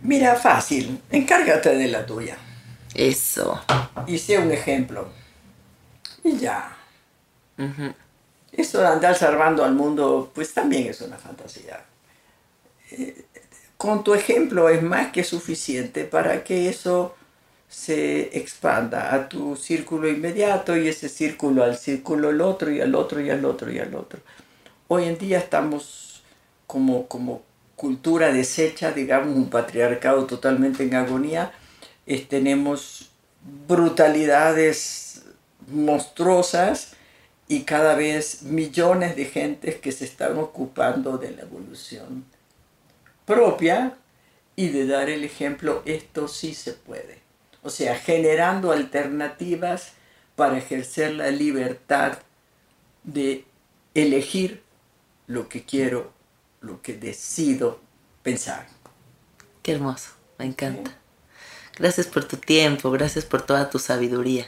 [0.01, 1.01] Mira, fácil.
[1.11, 2.37] Encárgate de la tuya.
[2.95, 3.61] Eso.
[4.07, 5.09] Y sea un ejemplo.
[6.23, 6.75] Y ya.
[7.57, 7.93] Ujú.
[8.51, 11.85] Eso de andar salvando al mundo, pues también es una fantasía.
[12.91, 13.25] Eh,
[13.77, 17.15] con tu ejemplo es más que suficiente para que eso
[17.69, 22.95] se expanda a tu círculo inmediato y ese círculo al círculo el otro y al
[22.95, 24.19] otro y al otro y al otro.
[24.87, 26.23] Hoy en día estamos
[26.65, 27.43] como, como
[27.79, 31.53] cultura deshecha, digamos, un patriarcado totalmente en agonía.
[32.05, 33.09] Es- tenemos
[33.67, 35.23] brutalidades
[35.71, 36.91] monstruosas
[37.47, 42.25] y cada vez millones de gentes que se están ocupando de la evolución
[43.25, 43.93] propia
[44.57, 47.19] y de dar el ejemplo, esto sí se puede.
[47.63, 49.93] O sea, generando alternativas
[50.35, 52.17] para ejercer la libertad
[53.05, 53.45] de
[53.93, 54.61] elegir
[55.27, 56.11] lo que quiero,
[56.61, 57.79] lo que decido
[58.23, 58.67] pensar.
[59.61, 60.91] Qué hermoso, me encanta.
[61.77, 64.45] Gracias por tu tiempo, gracias por toda tu sabiduría.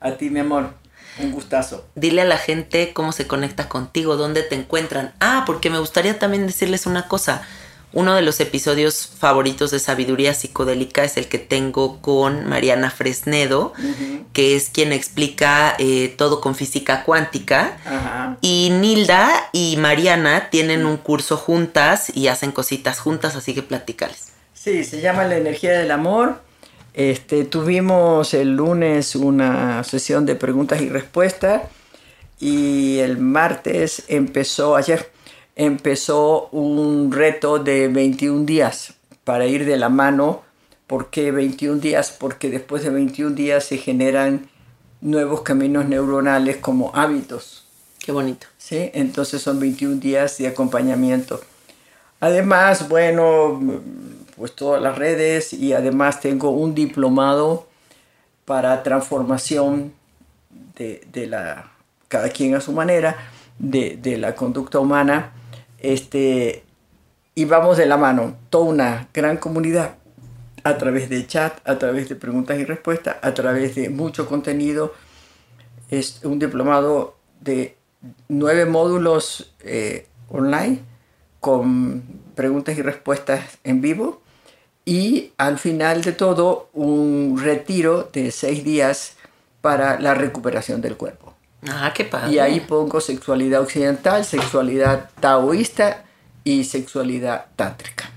[0.00, 0.74] A ti, mi amor,
[1.18, 1.86] un gustazo.
[1.94, 5.14] Dile a la gente cómo se conecta contigo, dónde te encuentran.
[5.20, 7.46] Ah, porque me gustaría también decirles una cosa.
[7.94, 13.72] Uno de los episodios favoritos de Sabiduría Psicodélica es el que tengo con Mariana Fresnedo,
[14.32, 17.76] que es quien explica eh, todo con física cuántica.
[18.40, 24.32] Y Nilda y Mariana tienen un curso juntas y hacen cositas juntas, así que platícales.
[24.52, 26.42] Sí, se llama La energía del amor.
[26.94, 31.62] Este, tuvimos el lunes una sesión de preguntas y respuestas
[32.40, 35.13] y el martes empezó, ayer
[35.56, 38.94] empezó un reto de 21 días
[39.24, 40.42] para ir de la mano.
[40.86, 42.14] ¿Por qué 21 días?
[42.18, 44.48] Porque después de 21 días se generan
[45.00, 47.66] nuevos caminos neuronales como hábitos.
[48.04, 48.46] Qué bonito.
[48.58, 48.90] ¿sí?
[48.94, 51.40] Entonces son 21 días de acompañamiento.
[52.20, 53.60] Además, bueno,
[54.36, 57.66] pues todas las redes y además tengo un diplomado
[58.44, 59.92] para transformación
[60.76, 61.70] de, de la,
[62.08, 63.16] cada quien a su manera,
[63.58, 65.32] de, de la conducta humana.
[65.84, 66.64] Este,
[67.34, 69.96] y vamos de la mano, toda una gran comunidad
[70.62, 74.94] a través de chat, a través de preguntas y respuestas, a través de mucho contenido.
[75.90, 77.76] Es un diplomado de
[78.28, 80.80] nueve módulos eh, online
[81.40, 82.02] con
[82.34, 84.22] preguntas y respuestas en vivo
[84.86, 89.16] y al final de todo un retiro de seis días
[89.60, 91.23] para la recuperación del cuerpo.
[91.68, 92.32] Ah, qué padre.
[92.32, 96.04] Y ahí pongo sexualidad occidental, sexualidad taoísta
[96.44, 98.10] y sexualidad tántrica.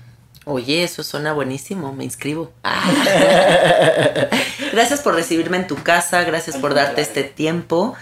[0.44, 2.52] Oye, eso suena buenísimo, me inscribo.
[2.64, 2.82] Ah.
[4.72, 7.94] gracias por recibirme en tu casa, gracias por darte este tiempo.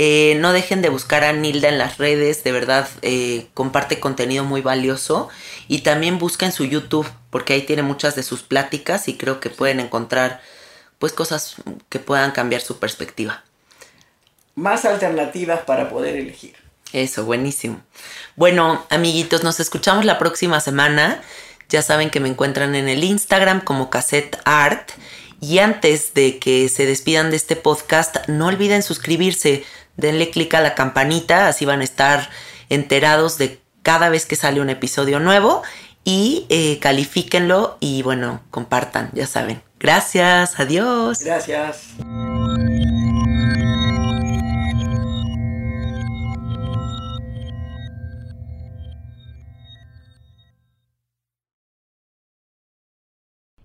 [0.00, 4.44] Eh, no dejen de buscar a Nilda en las redes, de verdad eh, comparte contenido
[4.44, 5.28] muy valioso.
[5.66, 9.50] Y también busquen su YouTube, porque ahí tiene muchas de sus pláticas y creo que
[9.50, 10.40] pueden encontrar
[11.00, 11.56] pues cosas
[11.88, 13.42] que puedan cambiar su perspectiva.
[14.58, 16.56] Más alternativas para poder elegir.
[16.92, 17.80] Eso, buenísimo.
[18.34, 21.22] Bueno, amiguitos, nos escuchamos la próxima semana.
[21.68, 24.90] Ya saben que me encuentran en el Instagram como Cassette Art.
[25.40, 29.62] Y antes de que se despidan de este podcast, no olviden suscribirse.
[29.96, 32.28] Denle clic a la campanita, así van a estar
[32.68, 35.62] enterados de cada vez que sale un episodio nuevo.
[36.02, 39.62] Y eh, califíquenlo y bueno, compartan, ya saben.
[39.78, 41.20] Gracias, adiós.
[41.20, 41.94] Gracias.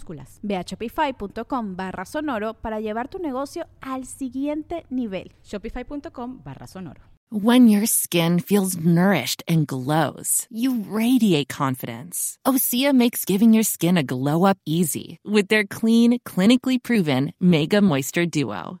[0.00, 0.40] minúsculas.
[0.42, 5.32] Ve a shopify.com barra sonoro para llevar tu negocio al siguiente nivel.
[5.42, 7.02] Shopify.com barra sonoro.
[7.32, 12.36] When your skin feels nourished and glows, you radiate confidence.
[12.44, 17.80] Osea makes giving your skin a glow up easy with their clean, clinically proven Mega
[17.80, 18.80] Moisture Duo.